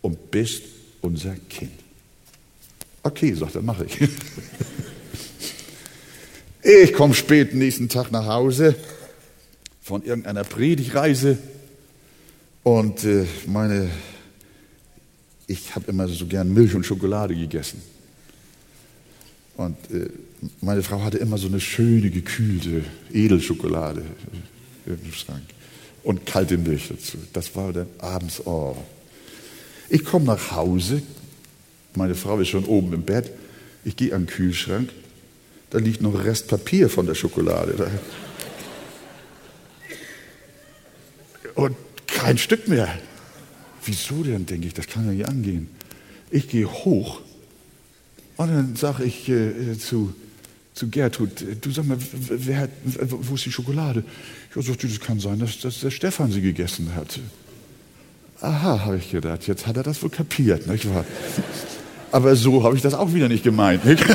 und 0.00 0.30
bist 0.30 0.62
unser 1.00 1.34
Kind. 1.48 1.72
Okay, 3.02 3.34
sagt 3.34 3.54
er, 3.54 3.62
mache 3.62 3.84
ich. 3.84 3.98
Ich 6.64 6.92
komme 6.92 7.12
spät 7.12 7.54
nächsten 7.54 7.88
Tag 7.88 8.12
nach 8.12 8.26
Hause 8.26 8.76
von 9.80 10.04
irgendeiner 10.04 10.44
Predigreise 10.44 11.36
und 12.62 13.02
äh, 13.02 13.26
meine, 13.48 13.90
ich 15.48 15.74
habe 15.74 15.90
immer 15.90 16.06
so 16.06 16.24
gern 16.26 16.54
Milch 16.54 16.76
und 16.76 16.86
Schokolade 16.86 17.34
gegessen. 17.34 17.82
Und 19.56 19.76
äh, 19.90 20.08
meine 20.60 20.82
Frau 20.82 21.02
hatte 21.02 21.18
immer 21.18 21.38
so 21.38 21.48
eine 21.48 21.60
schöne, 21.60 22.10
gekühlte 22.10 22.84
Edelschokolade 23.12 24.02
im 24.86 25.12
Schrank 25.12 25.42
und 26.02 26.26
kalte 26.26 26.58
Milch 26.58 26.88
dazu. 26.88 27.18
Das 27.32 27.54
war 27.54 27.72
dann 27.72 27.86
abends, 27.98 28.44
oh. 28.44 28.76
Ich 29.88 30.04
komme 30.04 30.24
nach 30.24 30.52
Hause, 30.52 31.02
meine 31.94 32.14
Frau 32.14 32.38
ist 32.40 32.48
schon 32.48 32.64
oben 32.64 32.92
im 32.92 33.02
Bett, 33.02 33.30
ich 33.84 33.94
gehe 33.96 34.14
an 34.14 34.22
den 34.22 34.28
Kühlschrank, 34.28 34.90
da 35.70 35.78
liegt 35.78 36.00
noch 36.00 36.24
Rest 36.24 36.48
Papier 36.48 36.88
von 36.88 37.06
der 37.06 37.14
Schokolade. 37.14 37.90
Und 41.54 41.76
kein 42.06 42.38
Stück 42.38 42.68
mehr. 42.68 42.88
Wieso 43.84 44.22
denn, 44.22 44.46
denke 44.46 44.66
ich, 44.66 44.74
das 44.74 44.86
kann 44.86 45.06
ja 45.06 45.12
nicht 45.12 45.28
angehen. 45.28 45.68
Ich 46.30 46.48
gehe 46.48 46.66
hoch 46.66 47.20
und 48.36 48.48
dann 48.48 48.76
sage 48.76 49.04
ich 49.04 49.28
äh, 49.28 49.76
zu, 49.78 50.14
zu 50.74 50.88
Gertrud, 50.88 51.30
du 51.60 51.70
sag 51.70 51.86
mal, 51.86 51.98
wer 52.28 52.56
hat, 52.58 52.70
wo 53.08 53.34
ist 53.34 53.44
die 53.44 53.52
Schokolade? 53.52 54.04
Ich 54.54 54.66
sagte, 54.66 54.86
das 54.86 55.00
kann 55.00 55.20
sein, 55.20 55.38
dass, 55.38 55.58
dass 55.60 55.80
der 55.80 55.90
Stefan 55.90 56.32
sie 56.32 56.40
gegessen 56.40 56.94
hat. 56.94 57.20
Aha, 58.40 58.84
habe 58.86 58.96
ich 58.96 59.10
gedacht, 59.10 59.46
jetzt 59.46 59.66
hat 59.66 59.76
er 59.76 59.82
das 59.82 60.02
wohl 60.02 60.10
kapiert, 60.10 60.66
nicht 60.66 60.88
wahr? 60.92 61.04
Aber 62.10 62.34
so 62.36 62.64
habe 62.64 62.76
ich 62.76 62.82
das 62.82 62.94
auch 62.94 63.14
wieder 63.14 63.28
nicht 63.28 63.44
gemeint. 63.44 63.84
Nicht? 63.84 64.04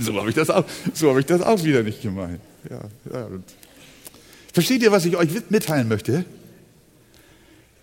so 0.00 0.14
habe 0.18 0.28
ich, 0.28 0.34
das 0.34 0.50
auch, 0.50 0.64
so 0.92 1.10
hab 1.10 1.18
ich 1.18 1.26
das 1.26 1.40
auch 1.40 1.62
wieder 1.64 1.82
nicht 1.82 2.02
gemeint. 2.02 2.40
Ja, 2.68 2.80
ja. 3.12 3.28
Versteht 4.52 4.82
ihr, 4.82 4.92
was 4.92 5.04
ich 5.04 5.16
euch 5.16 5.30
mitteilen 5.50 5.88
möchte? 5.88 6.24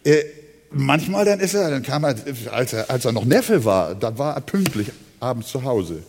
Äh, 0.04 0.24
manchmal 0.72 1.26
dann 1.26 1.40
ist 1.40 1.54
er, 1.54 1.70
dann 1.70 1.84
kam 1.84 2.04
er 2.04 2.16
als, 2.52 2.74
er, 2.74 2.90
als 2.90 3.06
er 3.06 3.12
noch 3.12 3.26
Neffe 3.26 3.66
war, 3.66 3.96
dann 3.96 4.18
war 4.18 4.36
er 4.36 4.42
pünktlich 4.42 4.92
abends 5.20 5.50
zu 5.50 5.64
Hause. 5.64 6.04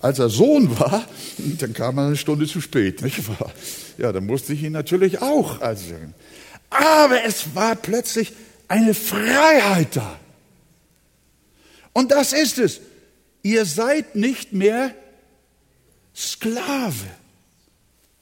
Als 0.00 0.18
er 0.18 0.28
Sohn 0.28 0.78
war, 0.78 1.04
dann 1.58 1.72
kam 1.72 1.98
er 1.98 2.06
eine 2.06 2.16
Stunde 2.16 2.46
zu 2.46 2.60
spät, 2.60 3.02
nicht 3.02 3.28
wahr? 3.28 3.52
Ja, 3.96 4.12
dann 4.12 4.26
musste 4.26 4.52
ich 4.52 4.62
ihn 4.62 4.72
natürlich 4.72 5.20
auch 5.22 5.60
ansehen. 5.60 6.14
Aber 6.70 7.24
es 7.24 7.54
war 7.54 7.76
plötzlich 7.76 8.32
eine 8.68 8.94
Freiheit 8.94 9.96
da. 9.96 10.18
Und 11.92 12.12
das 12.12 12.32
ist 12.32 12.58
es. 12.58 12.80
Ihr 13.42 13.64
seid 13.64 14.14
nicht 14.14 14.52
mehr 14.52 14.94
Sklave, 16.14 17.06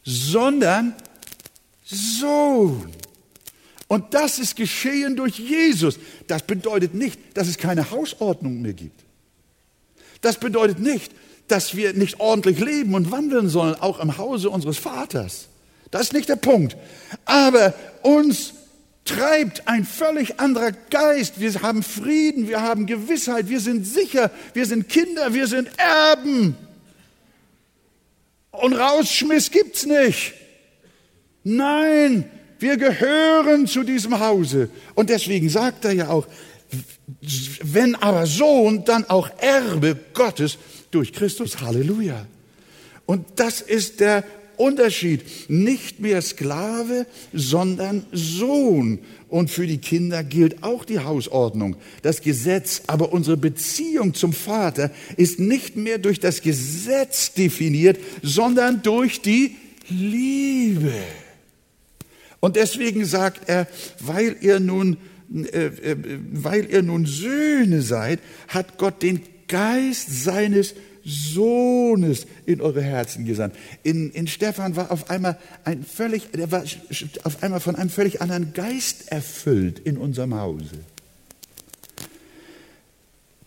sondern 0.04 0.94
Sohn. 1.84 2.92
Und 3.88 4.14
das 4.14 4.38
ist 4.38 4.56
geschehen 4.56 5.16
durch 5.16 5.38
Jesus. 5.38 5.98
Das 6.26 6.42
bedeutet 6.42 6.94
nicht, 6.94 7.20
dass 7.34 7.48
es 7.48 7.56
keine 7.56 7.90
Hausordnung 7.90 8.60
mehr 8.60 8.72
gibt. 8.72 9.04
Das 10.20 10.38
bedeutet 10.38 10.80
nicht, 10.80 11.12
dass 11.48 11.76
wir 11.76 11.92
nicht 11.92 12.18
ordentlich 12.18 12.58
leben 12.58 12.94
und 12.94 13.12
wandeln 13.12 13.48
sollen, 13.48 13.76
auch 13.76 14.00
im 14.00 14.18
Hause 14.18 14.50
unseres 14.50 14.78
Vaters. 14.78 15.48
Das 15.90 16.02
ist 16.02 16.12
nicht 16.12 16.28
der 16.28 16.36
Punkt. 16.36 16.76
Aber 17.24 17.74
uns 18.02 18.54
treibt 19.04 19.68
ein 19.68 19.84
völlig 19.84 20.40
anderer 20.40 20.72
Geist. 20.72 21.38
Wir 21.38 21.62
haben 21.62 21.84
Frieden, 21.84 22.48
wir 22.48 22.62
haben 22.62 22.86
Gewissheit, 22.86 23.48
wir 23.48 23.60
sind 23.60 23.86
sicher, 23.86 24.32
wir 24.52 24.66
sind 24.66 24.88
Kinder, 24.88 25.32
wir 25.32 25.46
sind 25.46 25.68
Erben. 25.78 26.56
Und 28.50 28.74
Rausschmiss 28.74 29.52
gibt's 29.52 29.86
nicht. 29.86 30.34
Nein, 31.44 32.28
wir 32.58 32.76
gehören 32.76 33.66
zu 33.66 33.82
diesem 33.82 34.18
Hause. 34.18 34.70
Und 34.94 35.10
deswegen 35.10 35.48
sagt 35.48 35.84
er 35.84 35.92
ja 35.92 36.08
auch, 36.08 36.26
wenn 37.62 37.94
aber 37.96 38.26
Sohn, 38.26 38.84
dann 38.84 39.04
auch 39.04 39.30
Erbe 39.38 39.96
Gottes 40.14 40.58
durch 40.90 41.12
Christus. 41.12 41.60
Halleluja. 41.60 42.26
Und 43.06 43.24
das 43.36 43.60
ist 43.60 44.00
der 44.00 44.24
Unterschied. 44.56 45.22
Nicht 45.48 46.00
mehr 46.00 46.22
Sklave, 46.22 47.06
sondern 47.32 48.06
Sohn. 48.12 49.00
Und 49.28 49.50
für 49.50 49.66
die 49.66 49.78
Kinder 49.78 50.24
gilt 50.24 50.62
auch 50.62 50.84
die 50.84 51.00
Hausordnung, 51.00 51.76
das 52.02 52.20
Gesetz. 52.20 52.82
Aber 52.86 53.12
unsere 53.12 53.36
Beziehung 53.36 54.14
zum 54.14 54.32
Vater 54.32 54.90
ist 55.16 55.38
nicht 55.38 55.76
mehr 55.76 55.98
durch 55.98 56.20
das 56.20 56.40
Gesetz 56.40 57.32
definiert, 57.34 57.98
sondern 58.22 58.82
durch 58.82 59.20
die 59.20 59.56
Liebe. 59.88 60.92
Und 62.46 62.54
deswegen 62.54 63.04
sagt 63.04 63.48
er, 63.48 63.66
weil 63.98 64.36
ihr 64.40 64.60
nun, 64.60 64.98
äh, 65.34 65.66
äh, 65.66 65.96
weil 66.32 66.70
ihr 66.70 66.80
nun 66.80 67.04
Söhne 67.04 67.82
seid, 67.82 68.20
hat 68.46 68.78
Gott 68.78 69.02
den 69.02 69.20
Geist 69.48 70.22
seines 70.22 70.76
Sohnes 71.04 72.28
in 72.46 72.60
eure 72.60 72.82
Herzen 72.82 73.24
gesandt. 73.24 73.56
In, 73.82 74.12
in 74.12 74.28
Stefan 74.28 74.76
war 74.76 74.92
auf 74.92 75.10
einmal 75.10 75.40
ein 75.64 75.82
völlig, 75.82 76.30
der 76.30 76.52
war 76.52 76.62
auf 77.24 77.42
einmal 77.42 77.58
von 77.58 77.74
einem 77.74 77.90
völlig 77.90 78.22
anderen 78.22 78.52
Geist 78.52 79.10
erfüllt 79.10 79.80
in 79.80 79.96
unserem 79.96 80.36
Hause. 80.36 80.78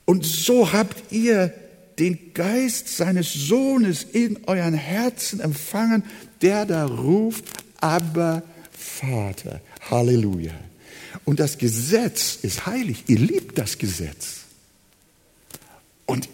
Und 0.03 0.25
so 0.25 0.73
habt 0.73 1.13
ihr 1.13 1.53
den 1.99 2.33
Geist 2.33 2.97
seines 2.97 3.31
Sohnes 3.31 4.03
in 4.03 4.39
euren 4.45 4.73
Herzen 4.73 5.39
empfangen, 5.39 6.03
der 6.41 6.65
da 6.65 6.83
ruft, 6.85 7.45
aber 7.79 8.43
Vater. 8.79 9.61
Halleluja. 9.89 10.53
Und 11.25 11.39
das 11.39 11.57
Gesetz 11.57 12.39
ist 12.41 12.65
heilig. 12.65 13.03
Ihr 13.07 13.19
liebt 13.19 13.57
das 13.57 13.77
Gesetz. 13.77 14.41
Und 16.05 16.29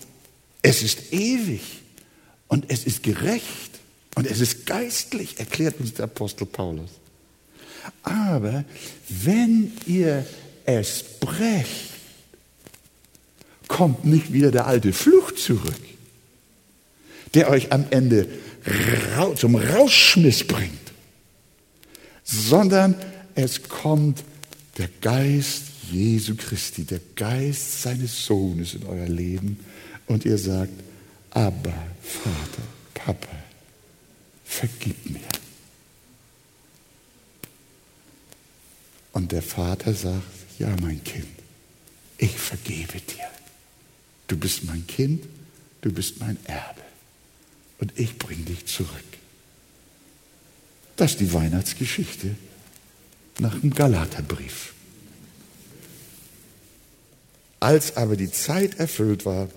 es 0.61 0.83
ist 0.83 1.11
ewig 1.11 1.61
und 2.47 2.65
es 2.69 2.85
ist 2.85 3.03
gerecht 3.03 3.71
und 4.15 4.25
es 4.25 4.39
ist 4.39 4.65
geistlich, 4.65 5.39
erklärt 5.39 5.79
uns 5.79 5.93
der 5.93 6.05
Apostel 6.05 6.45
Paulus. 6.45 6.91
Aber 8.03 8.63
wenn 9.09 9.73
ihr 9.85 10.25
es 10.65 11.03
brecht, 11.19 11.91
kommt 13.67 14.05
nicht 14.05 14.31
wieder 14.31 14.51
der 14.51 14.67
alte 14.67 14.93
Fluch 14.93 15.33
zurück, 15.33 15.73
der 17.33 17.49
euch 17.49 17.71
am 17.71 17.85
Ende 17.89 18.27
zum 19.35 19.55
Rausschmiss 19.55 20.47
bringt, 20.47 20.84
sondern 22.25 22.95
es 23.35 23.63
kommt 23.69 24.23
der 24.77 24.89
Geist 24.99 25.61
Jesu 25.91 26.35
Christi, 26.35 26.83
der 26.83 26.99
Geist 27.15 27.83
seines 27.83 28.25
Sohnes 28.25 28.73
in 28.73 28.85
euer 28.85 29.07
Leben 29.07 29.59
und 30.07 30.25
ihr 30.25 30.37
sagt, 30.37 30.73
aber 31.29 31.73
Vater, 32.01 32.63
Papa, 32.93 33.35
vergib 34.43 35.09
mir. 35.09 35.21
Und 39.13 39.31
der 39.31 39.41
Vater 39.41 39.93
sagt, 39.93 40.23
ja 40.59 40.75
mein 40.81 41.03
Kind, 41.03 41.27
ich 42.17 42.37
vergebe 42.37 42.99
dir. 42.99 43.29
Du 44.27 44.37
bist 44.37 44.63
mein 44.63 44.85
Kind, 44.87 45.23
du 45.81 45.91
bist 45.91 46.19
mein 46.19 46.37
Erbe 46.45 46.81
und 47.79 47.97
ich 47.97 48.17
bringe 48.17 48.43
dich 48.43 48.65
zurück. 48.65 48.89
Das 50.95 51.11
ist 51.11 51.19
die 51.19 51.33
Weihnachtsgeschichte 51.33 52.35
nach 53.39 53.59
dem 53.59 53.73
Galaterbrief. 53.73 54.73
Als 57.59 57.97
aber 57.97 58.15
die 58.15 58.31
Zeit 58.31 58.79
erfüllt 58.79 59.25
war, 59.25 59.49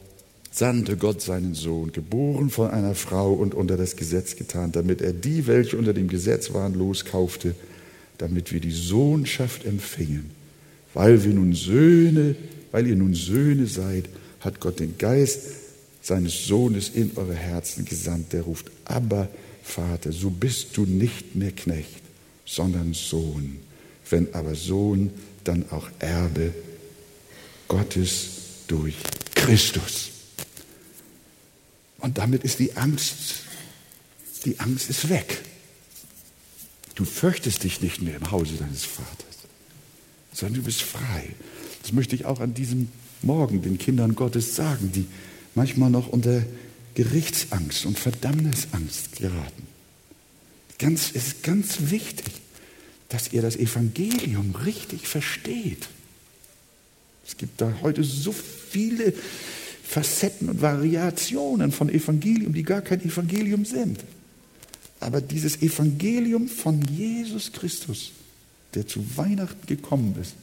sandte 0.51 0.97
Gott 0.97 1.21
seinen 1.21 1.55
Sohn, 1.55 1.93
geboren 1.93 2.51
von 2.51 2.71
einer 2.71 2.95
Frau 2.95 3.33
und 3.33 3.55
unter 3.55 3.77
das 3.77 3.97
Gesetz 3.97 4.35
getan, 4.35 4.73
damit 4.73 5.01
er 5.01 5.13
die, 5.13 5.47
welche 5.47 5.77
unter 5.77 5.93
dem 5.93 6.09
Gesetz 6.09 6.53
waren, 6.53 6.75
loskaufte, 6.75 7.55
damit 8.17 8.51
wir 8.53 8.61
die 8.61 8.73
Sohnschaft 8.73 9.65
empfingen. 9.65 10.31
Weil 10.95 11.23
wir 11.23 11.35
nun 11.35 11.55
Söhne, 11.55 12.35
weil 12.73 12.87
ihr 12.87 12.97
nun 12.97 13.15
Söhne 13.15 13.67
seid, 13.67 14.09
hat 14.41 14.59
Gott 14.59 14.81
den 14.81 14.99
Geist 14.99 15.43
seines 16.03 16.47
Sohnes 16.47 16.89
in 16.89 17.13
eure 17.17 17.35
Herzen 17.35 17.85
gesandt, 17.85 18.33
der 18.33 18.43
ruft, 18.43 18.71
aber 18.85 19.29
Vater, 19.69 20.13
so 20.13 20.31
bist 20.31 20.77
du 20.77 20.87
nicht 20.87 21.35
mehr 21.35 21.53
Knecht, 21.53 22.01
sondern 22.47 22.95
Sohn. 22.95 23.59
Wenn 24.09 24.33
aber 24.35 24.55
Sohn, 24.55 25.11
dann 25.45 25.71
auch 25.71 25.89
Erbe 25.99 26.55
Gottes 27.69 28.29
durch 28.67 28.95
Christus. 29.35 30.11
Und 31.99 32.19
damit 32.19 32.45
ist 32.45 32.59
die 32.59 32.77
Angst, 32.77 33.43
die 34.45 34.59
Angst 34.59 34.89
ist 34.89 35.11
weg. 35.11 35.43
Du 36.95 37.05
fürchtest 37.05 37.63
dich 37.65 37.81
nicht 37.83 38.01
mehr 38.01 38.17
im 38.17 38.31
Hause 38.31 38.55
deines 38.55 38.85
Vaters, 38.85 39.37
sondern 40.33 40.61
du 40.61 40.63
bist 40.63 40.83
frei. 40.83 41.29
Das 41.83 41.93
möchte 41.93 42.15
ich 42.15 42.25
auch 42.25 42.41
an 42.41 42.55
diesem 42.55 42.89
Morgen 43.23 43.63
den 43.63 43.79
Kindern 43.79 44.15
Gottes 44.15 44.57
sagen, 44.57 44.93
die 44.93 45.07
manchmal 45.55 45.91
noch 45.91 46.09
unter 46.09 46.43
Gerichtsangst 46.99 47.87
und 47.87 47.97
Verdammnisangst 47.97 49.15
geraten. 49.19 49.69
Ganz, 50.81 51.13
es 51.15 51.29
ist 51.29 51.43
ganz 51.45 51.77
wichtig, 51.93 52.27
dass 53.09 53.33
ihr 53.33 53.41
das 53.41 53.55
Evangelium 53.55 54.53
richtig 54.67 55.07
versteht. 55.07 55.89
Es 57.25 57.37
gibt 57.37 57.61
da 57.61 57.73
heute 57.83 58.03
so 58.03 58.33
viele 58.33 59.15
Facetten 59.85 60.49
und 60.49 60.61
Variationen 60.61 61.71
von 61.71 61.89
Evangelium, 61.89 62.53
die 62.53 62.65
gar 62.65 62.81
kein 62.81 63.01
Evangelium 63.01 63.65
sind. 63.65 64.03
Aber 64.99 65.21
dieses 65.21 65.63
Evangelium 65.63 66.49
von 66.49 66.83
Jesus 66.83 67.53
Christus, 67.53 68.11
der 68.75 68.89
zu 68.89 69.05
Weihnachten 69.17 69.69
gekommen 69.69 70.17
ist, 70.21 70.35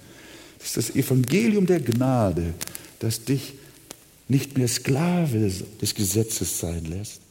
ist 0.63 0.77
das 0.77 0.95
Evangelium 0.95 1.65
der 1.65 1.81
Gnade, 1.81 2.53
das 2.99 3.25
dich 3.25 3.55
nicht 4.27 4.57
mehr 4.57 4.67
Sklave 4.67 5.51
des 5.81 5.95
Gesetzes 5.95 6.59
sein 6.59 6.85
lässt, 6.85 7.21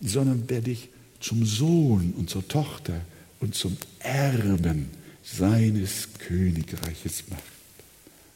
sondern 0.00 0.46
der 0.46 0.60
dich 0.60 0.88
zum 1.20 1.44
Sohn 1.44 2.14
und 2.16 2.30
zur 2.30 2.46
Tochter 2.48 3.00
und 3.40 3.54
zum 3.54 3.76
Erben 4.00 4.90
seines 5.22 6.08
Königreiches 6.18 7.24
macht. 7.30 7.42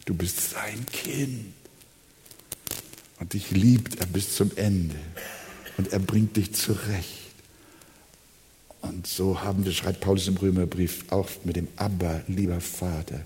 Du 0.05 0.15
bist 0.15 0.51
sein 0.51 0.87
Kind. 0.91 1.53
Und 3.21 3.33
dich 3.33 3.51
liebt 3.51 4.01
er 4.01 4.07
bis 4.07 4.35
zum 4.37 4.51
Ende. 4.57 4.95
Und 5.77 5.93
er 5.93 5.99
bringt 5.99 6.37
dich 6.37 6.55
zurecht. 6.55 7.29
Und 8.81 9.07
so 9.07 9.43
haben 9.43 9.65
wir, 9.65 9.73
schreibt 9.73 10.01
Paulus 10.01 10.29
im 10.29 10.37
Römerbrief, 10.37 11.05
auch 11.11 11.29
mit 11.45 11.57
dem 11.57 11.69
Abba, 11.77 12.23
lieber 12.29 12.61
Vater, 12.61 13.21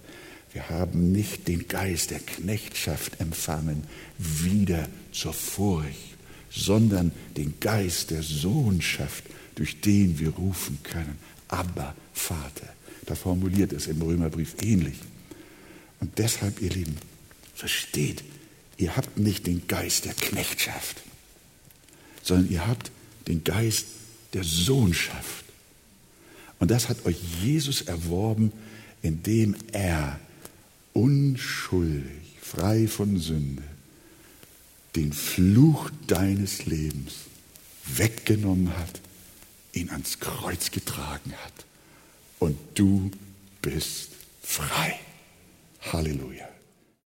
wir 0.53 0.69
haben 0.69 1.13
nicht 1.13 1.49
den 1.49 1.67
Geist 1.67 2.11
der 2.11 2.21
Knechtschaft 2.21 3.21
empfangen, 3.21 3.85
wieder 4.19 4.89
zur 5.13 5.33
Furcht, 5.33 6.17
sondern 6.51 7.13
den 7.37 7.55
Geist 7.61 8.11
der 8.11 8.23
Sohnschaft, 8.23 9.25
durch 9.55 9.81
den 9.81 10.19
wir 10.19 10.31
rufen 10.31 10.79
können, 10.83 11.19
Abba, 11.49 11.95
Vater. 12.13 12.69
Da 13.07 13.15
formuliert 13.15 13.73
es 13.73 13.87
im 13.87 14.03
Römerbrief 14.03 14.57
ähnlich. 14.63 14.97
Und 16.01 16.19
deshalb, 16.19 16.61
ihr 16.61 16.71
Lieben, 16.71 16.97
versteht, 17.55 18.23
ihr 18.77 18.97
habt 18.97 19.19
nicht 19.19 19.47
den 19.47 19.67
Geist 19.67 20.05
der 20.05 20.15
Knechtschaft, 20.15 21.03
sondern 22.23 22.51
ihr 22.51 22.67
habt 22.67 22.91
den 23.27 23.45
Geist 23.45 23.87
der 24.35 24.45
Sohnschaft. 24.45 25.45
Und 26.59 26.71
das 26.71 26.89
hat 26.89 27.07
euch 27.07 27.17
Jesus 27.43 27.83
erworben, 27.83 28.53
indem 29.03 29.57
er 29.73 30.21
unschuldig, 30.93 32.37
frei 32.41 32.87
von 32.87 33.19
Sünde, 33.19 33.63
den 34.97 35.13
Fluch 35.13 35.91
deines 36.07 36.67
Lebens 36.67 37.15
weggenommen 37.85 38.77
hat, 38.77 39.01
ihn 39.73 39.91
ans 39.91 40.21
Kreuz 40.21 40.71
getragen 40.71 41.33
hat. 41.45 41.65
Und 42.39 42.59
du 42.75 43.11
bist 43.63 44.11
frei. 44.43 44.99
Halleluja. 45.81 46.52